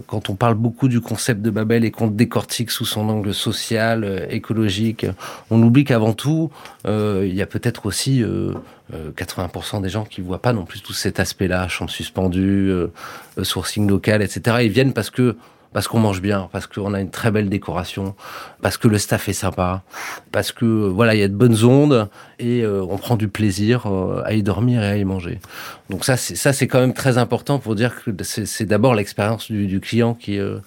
quand 0.07 0.31
on 0.31 0.35
parle 0.35 0.55
beaucoup 0.55 0.89
du 0.89 1.01
concept 1.01 1.43
de 1.43 1.51
Babel 1.51 1.85
et 1.85 1.91
qu'on 1.91 2.07
décortique 2.07 2.71
sous 2.71 2.87
son 2.87 3.09
angle 3.09 3.35
social, 3.35 4.05
euh, 4.05 4.27
écologique, 4.31 5.07
on 5.51 5.63
oublie 5.63 5.85
qu'avant 5.85 6.13
tout, 6.13 6.51
euh, 6.87 7.27
il 7.29 7.35
y 7.35 7.43
a 7.43 7.47
peut-être 7.47 7.87
aussi 7.87 8.23
euh, 8.23 8.53
80% 8.93 9.83
des 9.83 9.89
gens 9.89 10.05
qui 10.05 10.21
voient 10.21 10.43
pas 10.43 10.53
non 10.53 10.65
plus 10.65 10.81
tout 10.81 10.93
cet 10.93 11.21
aspect-là, 11.21 11.69
chambre 11.69 11.91
suspendue, 11.91 12.71
euh, 12.71 12.89
sourcing 13.43 13.89
local, 13.89 14.23
etc. 14.23 14.59
Ils 14.63 14.71
viennent 14.71 14.93
parce 14.93 15.11
que 15.11 15.37
parce 15.75 15.89
qu'on 15.89 15.99
mange 15.99 16.23
bien, 16.23 16.49
parce 16.53 16.69
qu'on 16.69 16.95
a 16.95 17.01
une 17.01 17.11
très 17.11 17.33
belle 17.33 17.51
décoration, 17.51 18.15
parce 18.63 18.79
que 18.79 18.87
le 18.87 18.97
staff 18.97 19.29
est 19.29 19.35
sympa, 19.35 19.83
parce 20.31 20.53
que 20.53 20.65
voilà, 20.65 21.15
il 21.15 21.21
y 21.21 21.25
a 21.25 21.29
de 21.29 21.35
bonnes 21.35 21.65
ondes 21.65 22.09
et 22.39 22.63
euh, 22.63 22.87
on 22.89 22.97
prend 22.97 23.17
du 23.17 23.27
plaisir 23.27 23.87
euh, 23.87 24.23
à 24.25 24.35
y 24.35 24.45
dormir 24.45 24.83
et 24.85 24.87
à 24.87 24.97
y 24.97 25.05
manger. 25.05 25.41
Donc 25.91 26.05
ça, 26.05 26.17
c'est 26.17 26.37
ça, 26.37 26.53
c'est 26.53 26.69
quand 26.69 26.79
même 26.81 26.95
très 26.95 27.19
important 27.19 27.59
pour 27.59 27.75
dire 27.75 27.93
que 28.05 28.11
c'est 28.23 28.65
d'abord 28.65 28.95
l'expérience 28.95 29.51
du, 29.51 29.81
client 29.81 30.15
qui, 30.15 30.39
euh, 30.39 30.59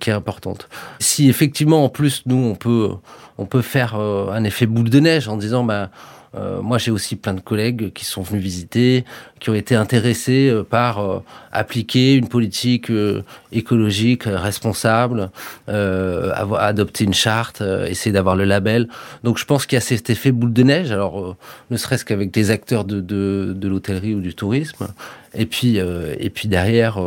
qui 0.00 0.08
est 0.10 0.14
importante. 0.14 0.68
Si 0.98 1.28
effectivement, 1.28 1.84
en 1.84 1.90
plus, 1.90 2.22
nous, 2.26 2.36
on 2.36 2.54
peut, 2.54 2.90
on 3.38 3.46
peut 3.46 3.62
faire 3.62 3.96
euh, 3.96 4.30
un 4.32 4.44
effet 4.44 4.66
boule 4.66 4.90
de 4.90 5.00
neige 5.00 5.28
en 5.28 5.36
disant, 5.36 5.62
bah 5.62 5.90
euh, 6.36 6.60
moi, 6.60 6.78
j'ai 6.78 6.90
aussi 6.90 7.16
plein 7.16 7.34
de 7.34 7.40
collègues 7.40 7.92
qui 7.92 8.04
sont 8.04 8.22
venus 8.22 8.42
visiter, 8.42 9.04
qui 9.40 9.50
ont 9.50 9.54
été 9.54 9.74
intéressés 9.74 10.48
euh, 10.48 10.64
par 10.64 10.98
euh, 10.98 11.20
appliquer 11.52 12.14
une 12.14 12.28
politique 12.28 12.90
euh, 12.90 13.22
écologique 13.52 14.26
euh, 14.26 14.36
responsable, 14.36 15.30
euh, 15.68 16.32
adopter 16.58 17.04
une 17.04 17.14
charte, 17.14 17.62
essayer 17.86 18.12
d'avoir 18.12 18.36
le 18.36 18.44
label. 18.44 18.88
Donc, 19.22 19.38
je 19.38 19.44
pense 19.44 19.66
qu'il 19.66 19.76
y 19.76 19.78
a 19.78 19.80
cet 19.80 20.10
effet 20.10 20.32
boule 20.32 20.52
de 20.52 20.62
neige. 20.62 20.90
Alors, 20.90 21.36
ne 21.70 21.76
serait-ce 21.76 22.04
qu'avec 22.04 22.30
des 22.32 22.50
acteurs 22.50 22.84
de, 22.84 23.00
de, 23.00 23.68
l'hôtellerie 23.68 24.14
ou 24.14 24.20
du 24.20 24.34
tourisme, 24.34 24.88
et 25.34 25.46
puis, 25.46 25.76
et 25.78 26.30
puis 26.30 26.48
derrière. 26.48 26.98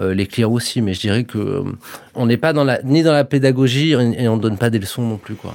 les 0.00 0.26
clients 0.26 0.50
aussi, 0.50 0.82
mais 0.82 0.92
je 0.92 1.00
dirais 1.00 1.24
que 1.24 1.62
on 2.14 2.26
n'est 2.26 2.36
pas 2.36 2.52
dans 2.52 2.64
la, 2.64 2.82
ni 2.82 3.02
dans 3.02 3.12
la 3.12 3.24
pédagogie 3.24 3.92
et 3.92 4.28
on 4.28 4.36
ne 4.36 4.42
donne 4.42 4.58
pas 4.58 4.70
des 4.70 4.80
leçons 4.80 5.02
non 5.02 5.18
plus, 5.18 5.36
quoi 5.36 5.54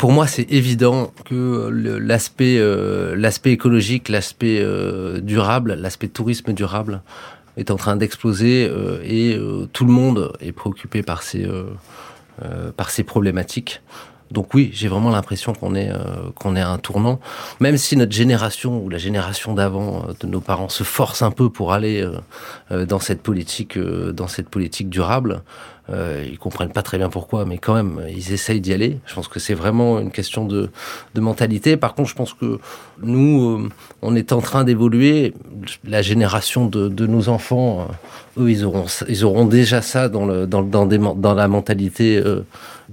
pour 0.00 0.12
moi, 0.12 0.26
c'est 0.26 0.50
évident 0.50 1.12
que 1.26 1.68
l'aspect 1.68 2.56
euh, 2.56 3.14
l'aspect 3.14 3.52
écologique, 3.52 4.08
l'aspect 4.08 4.58
euh, 4.58 5.20
durable, 5.20 5.74
l'aspect 5.74 6.08
tourisme 6.08 6.54
durable 6.54 7.02
est 7.58 7.70
en 7.70 7.76
train 7.76 7.96
d'exploser 7.96 8.66
euh, 8.66 9.02
et 9.04 9.38
tout 9.74 9.84
le 9.84 9.92
monde 9.92 10.32
est 10.40 10.52
préoccupé 10.52 11.02
par 11.02 11.22
ces 11.22 11.46
par 12.78 12.88
ces 12.88 13.04
problématiques. 13.04 13.82
Donc 14.30 14.54
oui, 14.54 14.70
j'ai 14.72 14.86
vraiment 14.88 15.10
l'impression 15.10 15.52
qu'on 15.54 15.74
est 15.74 15.90
euh, 15.90 16.30
qu'on 16.36 16.54
est 16.54 16.60
à 16.60 16.70
un 16.70 16.78
tournant, 16.78 17.18
même 17.58 17.76
si 17.76 17.96
notre 17.96 18.12
génération 18.12 18.80
ou 18.82 18.88
la 18.88 18.98
génération 18.98 19.54
d'avant 19.54 20.04
euh, 20.08 20.12
de 20.20 20.26
nos 20.28 20.40
parents 20.40 20.68
se 20.68 20.84
force 20.84 21.22
un 21.22 21.32
peu 21.32 21.50
pour 21.50 21.72
aller 21.72 22.00
euh, 22.00 22.12
euh 22.70 22.86
dans 22.86 23.00
cette 23.00 23.22
politique 23.22 23.76
euh, 23.76 24.12
dans 24.12 24.28
cette 24.28 24.48
politique 24.48 24.88
durable. 24.88 25.42
Ils 25.92 26.38
comprennent 26.38 26.70
pas 26.70 26.82
très 26.82 26.98
bien 26.98 27.10
pourquoi, 27.10 27.44
mais 27.44 27.58
quand 27.58 27.74
même, 27.74 28.00
ils 28.08 28.32
essayent 28.32 28.60
d'y 28.60 28.72
aller. 28.72 29.00
Je 29.06 29.14
pense 29.16 29.26
que 29.26 29.40
c'est 29.40 29.54
vraiment 29.54 29.98
une 29.98 30.12
question 30.12 30.44
de, 30.44 30.70
de 31.16 31.20
mentalité. 31.20 31.76
Par 31.76 31.96
contre, 31.96 32.08
je 32.08 32.14
pense 32.14 32.32
que 32.32 32.60
nous, 33.02 33.68
on 34.00 34.14
est 34.14 34.32
en 34.32 34.40
train 34.40 34.62
d'évoluer. 34.62 35.34
La 35.82 36.00
génération 36.00 36.66
de, 36.66 36.86
de 36.86 37.08
nos 37.08 37.28
enfants, 37.28 37.88
eux, 38.38 38.52
ils 38.52 38.64
auront, 38.64 38.86
ils 39.08 39.24
auront 39.24 39.46
déjà 39.46 39.82
ça 39.82 40.08
dans, 40.08 40.26
le, 40.26 40.46
dans, 40.46 40.62
dans, 40.62 40.86
dans 40.86 41.34
la 41.34 41.48
mentalité, 41.48 42.22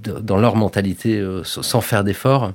dans 0.02 0.36
leur 0.36 0.56
mentalité, 0.56 1.18
euh, 1.18 1.42
sans 1.44 1.80
faire 1.80 2.04
d'efforts. 2.04 2.52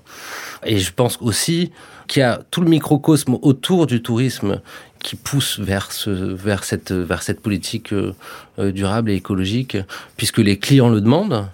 Et 0.65 0.77
je 0.77 0.93
pense 0.93 1.17
aussi 1.21 1.71
qu'il 2.07 2.21
y 2.21 2.23
a 2.23 2.41
tout 2.51 2.61
le 2.61 2.69
microcosme 2.69 3.37
autour 3.41 3.87
du 3.87 4.01
tourisme 4.01 4.61
qui 4.99 5.15
pousse 5.15 5.59
vers, 5.59 5.91
ce, 5.91 6.09
vers, 6.09 6.63
cette, 6.63 6.91
vers 6.91 7.23
cette 7.23 7.41
politique 7.41 7.93
euh, 7.93 8.13
durable 8.71 9.11
et 9.11 9.15
écologique, 9.15 9.77
puisque 10.17 10.39
les 10.39 10.57
clients 10.57 10.89
le 10.89 11.01
demandent, 11.01 11.47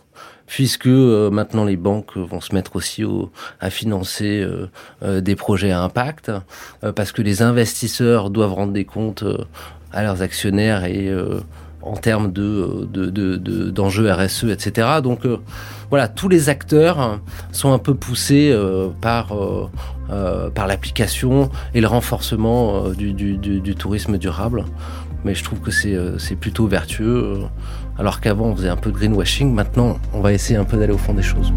puisque 0.50 0.88
euh, 0.88 1.30
maintenant 1.30 1.64
les 1.64 1.78
banques 1.78 2.18
vont 2.18 2.42
se 2.42 2.54
mettre 2.54 2.76
aussi 2.76 3.04
au, 3.04 3.32
à 3.60 3.70
financer 3.70 4.42
euh, 4.42 4.68
euh, 5.04 5.22
des 5.22 5.36
projets 5.36 5.72
à 5.72 5.82
impact, 5.82 6.32
euh, 6.84 6.92
parce 6.92 7.12
que 7.12 7.22
les 7.22 7.42
investisseurs 7.42 8.30
doivent 8.30 8.54
rendre 8.54 8.74
des 8.74 8.86
comptes 8.86 9.24
euh, 9.24 9.38
à 9.92 10.04
leurs 10.04 10.22
actionnaires 10.22 10.86
et 10.86 11.08
euh, 11.08 11.40
en 11.82 11.96
termes 11.96 12.32
de, 12.32 12.88
de, 12.92 13.10
de, 13.10 13.36
de, 13.38 13.70
d'enjeux 13.70 14.12
RSE, 14.12 14.46
etc. 14.46 14.88
Donc 15.02 15.26
euh, 15.26 15.38
voilà, 15.90 16.08
tous 16.08 16.30
les 16.30 16.50
acteurs 16.50 17.20
sont 17.52 17.72
un 17.72 17.80
peu 17.80 17.94
poussés 17.94 18.52
euh, 18.52 18.90
par, 19.02 19.30
euh, 19.34 20.50
par 20.50 20.68
l'application 20.68 21.50
et 21.74 21.82
le 21.82 21.88
renforcement 21.88 22.90
du, 22.90 23.14
du, 23.14 23.38
du, 23.38 23.76
tourisme 23.76 24.18
durable. 24.18 24.66
Mais 25.26 25.36
je 25.36 25.44
trouve 25.44 25.60
que 25.60 25.72
c'est, 25.72 26.36
plutôt 26.40 26.68
vertueux. 26.68 27.40
Alors 27.98 28.22
qu'avant, 28.22 28.46
on 28.46 28.56
faisait 28.56 28.70
un 28.70 28.78
peu 28.78 28.92
de 28.92 28.96
greenwashing. 28.96 29.54
Maintenant, 29.54 29.98
on 30.14 30.22
va 30.22 30.32
essayer 30.32 30.58
un 30.58 30.64
peu 30.64 30.78
d'aller 30.78 30.94
au 30.94 30.98
fond 30.98 31.14
des 31.14 31.24
choses. 31.24 31.52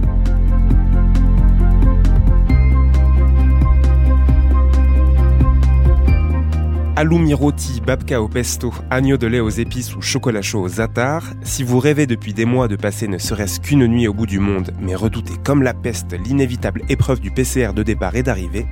Halloumi 6.96 7.32
rôti, 7.34 7.80
babka 7.80 8.20
au 8.20 8.28
pesto, 8.28 8.72
agneau 8.90 9.16
de 9.16 9.26
lait 9.26 9.40
aux 9.40 9.48
épices 9.48 9.96
ou 9.96 10.02
chocolat 10.02 10.42
chaud 10.42 10.62
aux 10.62 10.80
attards, 10.80 11.24
si 11.42 11.62
vous 11.62 11.78
rêvez 11.78 12.06
depuis 12.06 12.34
des 12.34 12.44
mois 12.44 12.68
de 12.68 12.76
passer 12.76 13.08
ne 13.08 13.18
serait-ce 13.18 13.60
qu'une 13.60 13.86
nuit 13.86 14.08
au 14.08 14.14
bout 14.14 14.26
du 14.26 14.38
monde, 14.38 14.72
mais 14.80 14.94
redoutez 14.94 15.34
comme 15.42 15.62
la 15.62 15.74
peste 15.74 16.14
l'inévitable 16.24 16.82
épreuve 16.88 17.20
du 17.20 17.30
PCR 17.30 17.72
de 17.74 17.82
départ 17.82 18.14
et 18.16 18.22
d'arrivée, 18.22 18.66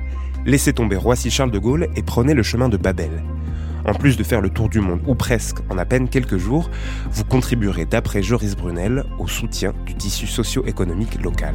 laissez 0.45 0.73
tomber 0.73 0.97
Roissy-Charles 0.97 1.51
de 1.51 1.59
Gaulle 1.59 1.89
et 1.97 2.03
prenez 2.03 2.35
le 2.35 2.43
chemin 2.43 2.69
de 2.69 2.77
Babel. 2.77 3.23
En 3.87 3.95
plus 3.95 4.19
de 4.19 4.23
faire 4.23 4.43
le 4.43 4.51
tour 4.51 4.69
du 4.69 4.81
monde, 4.81 5.01
ou 5.07 5.15
presque, 5.15 5.59
en 5.71 5.79
à 5.79 5.87
peine 5.87 6.09
quelques 6.09 6.37
jours, 6.37 6.71
vous 7.11 7.25
contribuerez, 7.25 7.87
d'après 7.87 8.23
Joris 8.23 8.55
Brunel, 8.55 9.05
au 9.19 9.27
soutien 9.27 9.73
du 9.87 9.95
tissu 9.95 10.27
socio-économique 10.27 11.23
local. 11.23 11.55